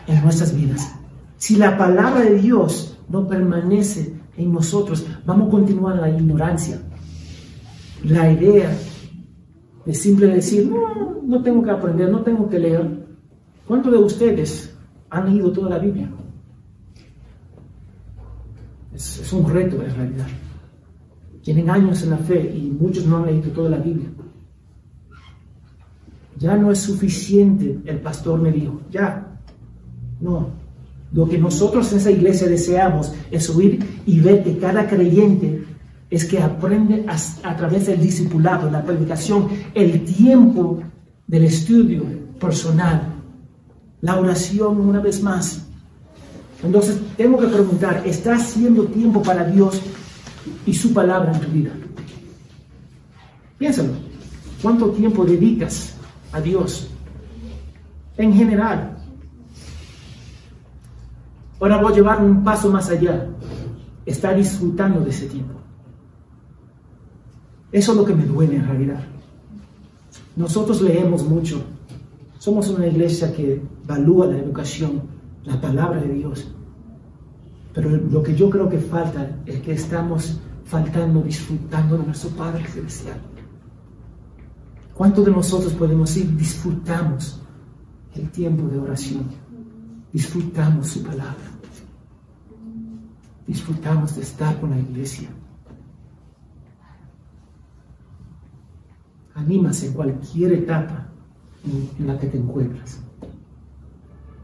en 0.06 0.22
nuestras 0.22 0.54
vidas. 0.54 0.94
Si 1.36 1.56
la 1.56 1.76
palabra 1.76 2.20
de 2.20 2.36
Dios 2.36 2.98
no 3.08 3.26
permanece 3.26 4.14
en 4.36 4.52
nosotros, 4.52 5.04
vamos 5.24 5.48
a 5.48 5.50
continuar 5.50 5.96
la 5.96 6.10
ignorancia. 6.10 6.80
La 8.04 8.30
idea 8.30 8.70
de 9.84 9.94
simple 9.94 10.28
decir, 10.28 10.68
no, 10.68 11.20
no 11.22 11.42
tengo 11.42 11.62
que 11.62 11.70
aprender, 11.70 12.10
no 12.10 12.20
tengo 12.22 12.48
que 12.48 12.58
leer. 12.58 13.06
¿Cuántos 13.66 13.92
de 13.92 13.98
ustedes 13.98 14.74
han 15.10 15.26
leído 15.26 15.52
toda 15.52 15.70
la 15.70 15.78
Biblia? 15.78 16.08
Es 18.94 19.32
un 19.32 19.48
reto 19.48 19.82
en 19.82 19.94
realidad. 19.94 20.26
Tienen 21.48 21.70
años 21.70 22.02
en 22.02 22.10
la 22.10 22.18
fe 22.18 22.54
y 22.54 22.68
muchos 22.78 23.06
no 23.06 23.16
han 23.16 23.24
leído 23.24 23.50
toda 23.52 23.70
la 23.70 23.78
Biblia. 23.78 24.10
Ya 26.36 26.58
no 26.58 26.70
es 26.70 26.78
suficiente, 26.78 27.78
el 27.86 28.00
pastor 28.00 28.38
me 28.38 28.52
dijo, 28.52 28.82
ya, 28.90 29.40
no. 30.20 30.50
Lo 31.10 31.26
que 31.26 31.38
nosotros 31.38 31.90
en 31.90 32.00
esa 32.00 32.10
iglesia 32.10 32.48
deseamos 32.48 33.14
es 33.30 33.48
oír 33.48 33.82
y 34.04 34.20
ver 34.20 34.44
que 34.44 34.58
cada 34.58 34.86
creyente 34.86 35.64
es 36.10 36.26
que 36.26 36.38
aprende 36.38 37.06
a, 37.08 37.56
través 37.56 37.86
del 37.86 38.02
discipulado, 38.02 38.70
la 38.70 38.84
predicación, 38.84 39.48
el 39.72 40.04
tiempo 40.04 40.80
del 41.26 41.44
estudio 41.44 42.04
personal, 42.38 43.14
la 44.02 44.20
oración 44.20 44.82
una 44.82 45.00
vez 45.00 45.22
más. 45.22 45.66
Entonces 46.62 46.98
tengo 47.16 47.38
que 47.38 47.46
preguntar, 47.46 48.02
¿está 48.04 48.34
haciendo 48.34 48.84
tiempo 48.84 49.22
para 49.22 49.44
Dios 49.44 49.80
y 50.66 50.74
su 50.74 50.92
palabra 50.92 51.32
en 51.32 51.40
tu 51.40 51.48
vida? 51.48 51.70
Piénsalo. 53.58 53.92
¿Cuánto 54.62 54.90
tiempo 54.90 55.24
dedicas 55.24 55.94
a 56.32 56.40
Dios? 56.40 56.88
En 58.16 58.32
general. 58.32 58.96
Ahora 61.60 61.80
voy 61.80 61.92
a 61.92 61.96
llevar 61.96 62.22
un 62.22 62.44
paso 62.44 62.70
más 62.70 62.88
allá. 62.90 63.28
Está 64.06 64.32
disfrutando 64.32 65.00
de 65.00 65.10
ese 65.10 65.26
tiempo. 65.26 65.54
Eso 67.70 67.92
es 67.92 67.98
lo 67.98 68.04
que 68.04 68.14
me 68.14 68.24
duele 68.24 68.56
en 68.56 68.66
realidad. 68.66 69.04
Nosotros 70.36 70.80
leemos 70.80 71.24
mucho. 71.24 71.62
Somos 72.38 72.68
una 72.68 72.86
iglesia 72.86 73.34
que 73.34 73.60
valúa 73.86 74.26
la 74.26 74.38
educación, 74.38 75.02
la 75.44 75.60
palabra 75.60 76.00
de 76.00 76.14
Dios. 76.14 76.48
Pero 77.78 77.90
lo 77.90 78.24
que 78.24 78.34
yo 78.34 78.50
creo 78.50 78.68
que 78.68 78.78
falta 78.78 79.38
es 79.46 79.60
que 79.60 79.70
estamos 79.70 80.40
faltando 80.64 81.22
disfrutando 81.22 81.96
de 81.96 82.06
nuestro 82.06 82.30
Padre 82.30 82.66
Celestial. 82.66 83.20
¿Cuántos 84.94 85.24
de 85.24 85.30
nosotros 85.30 85.72
podemos 85.74 86.12
decir 86.12 86.36
disfrutamos 86.36 87.40
el 88.16 88.28
tiempo 88.32 88.66
de 88.66 88.80
oración? 88.80 89.26
Disfrutamos 90.12 90.88
su 90.88 91.04
palabra. 91.04 91.52
Disfrutamos 93.46 94.16
de 94.16 94.22
estar 94.22 94.60
con 94.60 94.70
la 94.70 94.80
iglesia. 94.80 95.28
Anímase 99.36 99.86
en 99.86 99.92
cualquier 99.92 100.52
etapa 100.52 101.06
en 101.64 102.06
la 102.08 102.18
que 102.18 102.26
te 102.26 102.38
encuentras. 102.38 103.00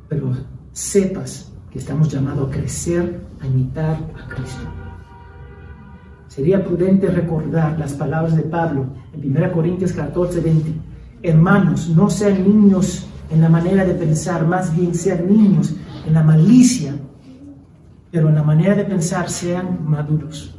Pero 0.09 0.37
sepas 0.71 1.51
que 1.75 1.81
estamos 1.81 2.09
llamados 2.09 2.49
a 2.49 2.53
crecer, 2.53 3.21
a 3.41 3.49
imitar 3.49 3.97
a 4.15 4.29
Cristo. 4.29 4.63
Sería 6.29 6.65
prudente 6.65 7.09
recordar 7.09 7.77
las 7.81 7.95
palabras 7.95 8.37
de 8.37 8.45
Pablo 8.45 8.87
en 9.13 9.37
1 9.37 9.53
Corintios 9.53 9.93
14, 9.93 10.41
20. 10.41 10.73
Hermanos, 11.21 11.89
no 11.89 12.09
sean 12.09 12.45
niños 12.45 13.09
en 13.29 13.41
la 13.41 13.49
manera 13.49 13.85
de 13.85 13.95
pensar, 13.95 14.47
más 14.47 14.73
bien 14.77 14.95
sean 14.95 15.27
niños 15.29 15.75
en 16.07 16.15
la 16.15 16.23
malicia, 16.23 16.95
pero 18.13 18.29
en 18.29 18.37
la 18.37 18.45
manera 18.45 18.77
de 18.77 18.85
pensar 18.85 19.29
sean 19.29 19.81
maduros. 19.85 20.55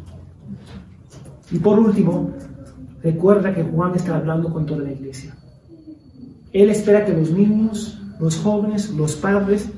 Y 1.50 1.60
por 1.60 1.80
último, 1.80 2.32
recuerda 3.02 3.54
que 3.54 3.64
Juan 3.64 3.96
está 3.96 4.18
hablando 4.18 4.52
con 4.52 4.66
toda 4.66 4.84
la 4.84 4.92
iglesia. 4.92 5.34
Él 6.52 6.70
espera 6.70 7.06
que 7.06 7.14
los 7.14 7.32
niños, 7.32 8.02
los 8.20 8.38
jóvenes, 8.38 8.90
los 8.90 9.16
padres 9.16 9.70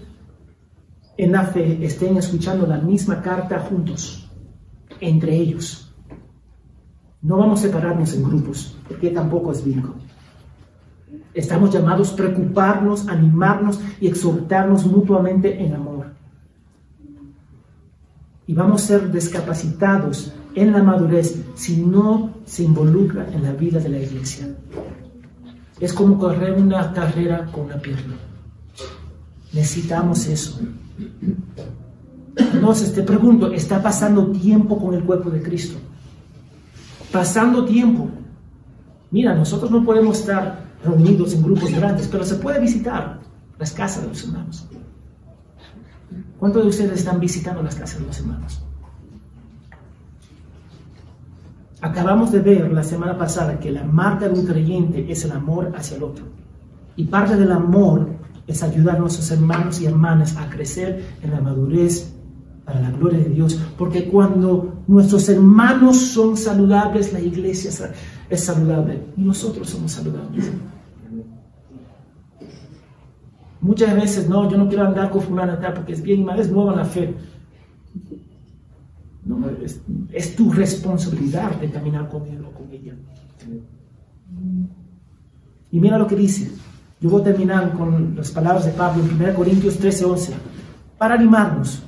en 1.17 1.31
la 1.31 1.43
fe 1.43 1.83
estén 1.83 2.17
escuchando 2.17 2.67
la 2.67 2.77
misma 2.77 3.21
carta 3.21 3.59
juntos, 3.59 4.29
entre 4.99 5.35
ellos. 5.35 5.93
No 7.21 7.37
vamos 7.37 7.59
a 7.59 7.63
separarnos 7.63 8.13
en 8.13 8.23
grupos, 8.23 8.77
porque 8.87 9.09
tampoco 9.09 9.51
es 9.51 9.65
bíblico. 9.65 9.95
Estamos 11.33 11.71
llamados 11.71 12.13
a 12.13 12.15
preocuparnos, 12.15 13.07
animarnos 13.07 13.79
y 13.99 14.07
exhortarnos 14.07 14.85
mutuamente 14.85 15.63
en 15.63 15.73
amor. 15.73 16.07
Y 18.45 18.53
vamos 18.53 18.83
a 18.83 18.87
ser 18.87 19.11
descapacitados 19.11 20.33
en 20.55 20.71
la 20.71 20.81
madurez 20.81 21.43
si 21.55 21.83
no 21.83 22.33
se 22.45 22.63
involucra 22.63 23.27
en 23.33 23.43
la 23.43 23.51
vida 23.51 23.79
de 23.79 23.89
la 23.89 23.99
iglesia. 23.99 24.47
Es 25.79 25.93
como 25.93 26.17
correr 26.17 26.53
una 26.53 26.93
carrera 26.93 27.45
con 27.51 27.65
una 27.65 27.77
pierna. 27.77 28.15
Necesitamos 29.53 30.25
eso. 30.27 30.59
Entonces 32.35 32.93
te 32.93 33.03
pregunto, 33.03 33.51
¿está 33.51 33.81
pasando 33.81 34.31
tiempo 34.31 34.79
con 34.79 34.93
el 34.93 35.03
cuerpo 35.03 35.29
de 35.29 35.41
Cristo? 35.41 35.77
Pasando 37.11 37.65
tiempo. 37.65 38.09
Mira, 39.11 39.33
nosotros 39.33 39.71
no 39.71 39.83
podemos 39.83 40.19
estar 40.19 40.67
reunidos 40.83 41.33
en 41.33 41.43
grupos 41.43 41.71
grandes, 41.71 42.07
pero 42.07 42.23
se 42.23 42.35
puede 42.35 42.59
visitar 42.59 43.19
las 43.57 43.71
casas 43.71 44.03
de 44.03 44.09
los 44.09 44.23
hermanos. 44.23 44.67
¿Cuántos 46.39 46.63
de 46.63 46.69
ustedes 46.69 46.99
están 46.99 47.19
visitando 47.19 47.63
las 47.63 47.75
casas 47.75 47.99
de 47.99 48.05
los 48.05 48.19
hermanos? 48.19 48.61
Acabamos 51.81 52.31
de 52.31 52.39
ver 52.39 52.71
la 52.71 52.83
semana 52.83 53.17
pasada 53.17 53.59
que 53.59 53.71
la 53.71 53.83
marca 53.83 54.27
de 54.27 54.39
un 54.39 54.45
creyente 54.45 55.11
es 55.11 55.25
el 55.25 55.31
amor 55.31 55.73
hacia 55.75 55.97
el 55.97 56.03
otro. 56.03 56.25
Y 56.95 57.05
parte 57.05 57.35
del 57.35 57.51
amor 57.51 58.16
es 58.47 58.63
ayudar 58.63 58.95
a 58.95 58.99
nuestros 58.99 59.29
hermanos 59.29 59.81
y 59.81 59.85
hermanas 59.85 60.37
a 60.37 60.49
crecer 60.49 61.03
en 61.21 61.31
la 61.31 61.41
madurez 61.41 62.13
para 62.65 62.81
la 62.81 62.91
gloria 62.91 63.19
de 63.19 63.29
Dios. 63.29 63.59
Porque 63.77 64.09
cuando 64.09 64.83
nuestros 64.87 65.27
hermanos 65.29 65.97
son 65.97 66.37
saludables, 66.37 67.13
la 67.13 67.19
iglesia 67.19 67.71
es 68.29 68.43
saludable 68.43 69.01
y 69.15 69.21
nosotros 69.21 69.69
somos 69.69 69.91
saludables. 69.91 70.51
Muchas 73.59 73.95
veces, 73.95 74.29
no, 74.29 74.49
yo 74.49 74.57
no 74.57 74.67
quiero 74.67 74.85
andar 74.85 75.09
con 75.09 75.21
fulana 75.21 75.59
tal 75.59 75.73
porque 75.73 75.93
es 75.93 76.01
bien 76.01 76.21
y 76.21 76.23
mal, 76.23 76.39
es 76.39 76.49
nueva 76.49 76.75
la 76.75 76.85
fe. 76.85 77.13
No, 79.25 79.43
es, 80.13 80.35
tu 80.35 80.53
responsabilidad 80.53 81.59
de 81.59 81.69
caminar 81.69 82.07
con 82.07 82.25
él 82.27 82.45
o 82.45 82.51
con 82.51 82.71
ella. 82.71 82.93
Y 85.69 85.79
mira 85.79 85.97
lo 85.97 86.07
que 86.07 86.15
dice. 86.15 86.49
Yo 86.99 87.09
voy 87.09 87.21
a 87.21 87.25
terminar 87.25 87.73
con 87.73 88.15
las 88.15 88.31
palabras 88.31 88.65
de 88.65 88.71
Pablo 88.71 89.03
en 89.03 89.21
1 89.21 89.33
Corintios 89.35 89.77
13, 89.77 90.05
11. 90.05 90.33
Para 90.97 91.15
animarnos. 91.15 91.83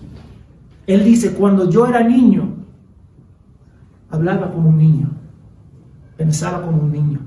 Él 0.86 1.03
dice, 1.03 1.34
cuando 1.34 1.70
yo 1.70 1.88
era 1.88 2.03
niño, 2.03 2.55
hablaba 4.10 4.51
como 4.51 4.70
un 4.70 4.78
niño, 4.78 5.10
pensaba 6.18 6.64
como 6.64 6.82
un 6.82 6.91
niño, 6.91 7.20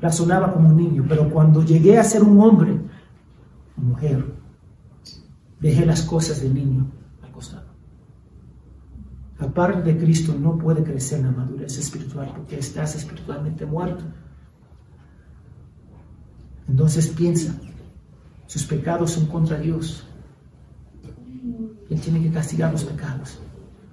razonaba 0.00 0.52
como 0.52 0.68
un 0.68 0.76
niño, 0.76 1.04
pero 1.08 1.30
cuando 1.30 1.64
llegué 1.64 1.98
a 1.98 2.04
ser 2.04 2.22
un 2.22 2.40
hombre, 2.40 2.78
mujer, 3.76 4.24
dejé 5.60 5.86
las 5.86 6.02
cosas 6.02 6.42
del 6.42 6.54
niño 6.54 6.86
al 7.22 7.32
costado. 7.32 7.66
Aparte 9.38 9.82
de 9.82 9.98
Cristo 9.98 10.34
no 10.38 10.56
puede 10.56 10.82
crecer 10.82 11.20
en 11.20 11.26
la 11.26 11.32
madurez 11.32 11.78
espiritual 11.78 12.32
porque 12.34 12.58
estás 12.58 12.94
espiritualmente 12.94 13.66
muerto. 13.66 14.04
Entonces 16.68 17.08
piensa, 17.08 17.54
sus 18.46 18.64
pecados 18.64 19.12
son 19.12 19.26
contra 19.26 19.58
Dios. 19.58 20.04
Él 21.90 22.00
tiene 22.00 22.22
que 22.22 22.30
castigar 22.30 22.72
los 22.72 22.84
pecados. 22.84 23.38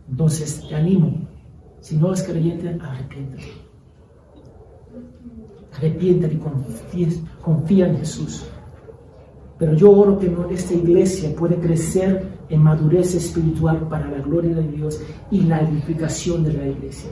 Entonces 0.09 0.65
te 0.67 0.75
animo, 0.75 1.27
si 1.81 1.97
no 1.97 2.13
es 2.13 2.23
creyente, 2.23 2.69
arrepiéntate. 2.81 3.51
Arrepiéntate 5.75 6.33
y 6.33 6.37
confía, 6.37 7.07
confía 7.41 7.87
en 7.87 7.97
Jesús. 7.97 8.45
Pero 9.57 9.73
yo 9.75 9.91
oro 9.91 10.19
que 10.19 10.33
esta 10.51 10.73
iglesia 10.73 11.35
puede 11.35 11.57
crecer 11.57 12.33
en 12.49 12.61
madurez 12.61 13.15
espiritual 13.15 13.87
para 13.87 14.09
la 14.09 14.19
gloria 14.19 14.55
de 14.55 14.67
Dios 14.67 15.01
y 15.31 15.41
la 15.41 15.61
edificación 15.61 16.43
de 16.43 16.53
la 16.53 16.67
iglesia. 16.67 17.11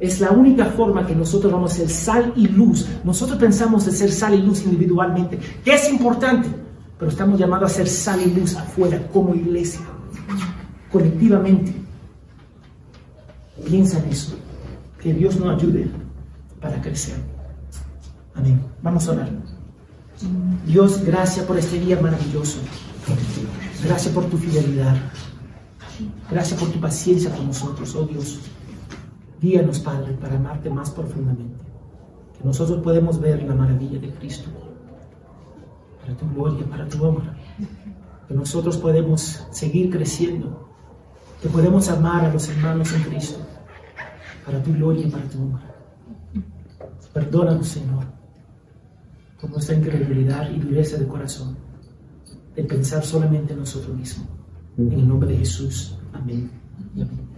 Es 0.00 0.20
la 0.20 0.30
única 0.32 0.66
forma 0.66 1.06
que 1.06 1.14
nosotros 1.14 1.52
vamos 1.52 1.72
a 1.72 1.76
ser 1.76 1.88
sal 1.88 2.32
y 2.36 2.48
luz. 2.48 2.86
Nosotros 3.04 3.38
pensamos 3.38 3.84
ser 3.84 4.10
sal 4.10 4.34
y 4.34 4.42
luz 4.42 4.64
individualmente, 4.64 5.38
que 5.64 5.74
es 5.74 5.88
importante, 5.90 6.48
pero 6.98 7.10
estamos 7.10 7.38
llamados 7.38 7.70
a 7.70 7.74
ser 7.74 7.88
sal 7.88 8.20
y 8.20 8.30
luz 8.38 8.56
afuera 8.56 9.06
como 9.12 9.34
iglesia. 9.34 9.80
colectivamente. 10.90 11.74
Piensa 13.66 13.98
en 13.98 14.10
eso. 14.10 14.36
Que 15.00 15.12
Dios 15.12 15.38
nos 15.38 15.56
ayude 15.56 15.90
para 16.60 16.80
crecer. 16.80 17.16
Amén. 18.34 18.60
Vamos 18.82 19.08
a 19.08 19.12
orar. 19.12 19.30
Dios, 20.66 21.04
gracias 21.04 21.44
por 21.46 21.58
este 21.58 21.78
día 21.78 22.00
maravilloso. 22.00 22.58
Gracias 23.84 24.14
por 24.14 24.24
tu 24.26 24.38
fidelidad. 24.38 24.96
Gracias 26.30 26.58
por 26.58 26.70
tu 26.70 26.80
paciencia 26.80 27.30
con 27.30 27.46
nosotros, 27.46 27.94
oh 27.94 28.06
Dios. 28.06 28.38
Guíanos, 29.40 29.80
Padre, 29.80 30.12
para 30.14 30.36
amarte 30.36 30.70
más 30.70 30.90
profundamente. 30.90 31.64
Que 32.38 32.44
nosotros 32.44 32.82
podemos 32.82 33.20
ver 33.20 33.42
la 33.42 33.54
maravilla 33.54 33.98
de 33.98 34.10
Cristo. 34.10 34.50
Para 36.00 36.16
tu 36.16 36.28
gloria, 36.34 36.66
para 36.66 36.88
tu 36.88 37.04
honra. 37.04 37.36
Que 38.28 38.34
nosotros 38.34 38.76
podemos 38.76 39.46
seguir 39.50 39.90
creciendo. 39.90 40.68
Que 41.42 41.48
podemos 41.48 41.88
amar 41.88 42.24
a 42.24 42.32
los 42.32 42.48
hermanos 42.48 42.92
en 42.92 43.02
Cristo. 43.02 43.38
Para 44.44 44.62
tu 44.62 44.72
gloria 44.72 45.06
y 45.06 45.10
para 45.10 45.24
tu 45.24 45.42
honra. 45.42 45.74
Perdónanos, 47.12 47.68
Señor, 47.68 48.04
por 49.40 49.50
nuestra 49.50 49.76
incredulidad 49.76 50.50
y 50.50 50.58
dureza 50.58 50.96
de 50.96 51.06
corazón, 51.06 51.56
de 52.56 52.64
pensar 52.64 53.04
solamente 53.04 53.52
en 53.52 53.60
nosotros 53.60 53.96
mismos. 53.96 54.26
En 54.76 54.90
el 54.90 55.06
nombre 55.06 55.28
de 55.28 55.38
Jesús. 55.38 55.96
Amén 56.12 56.50
amén. 56.94 57.28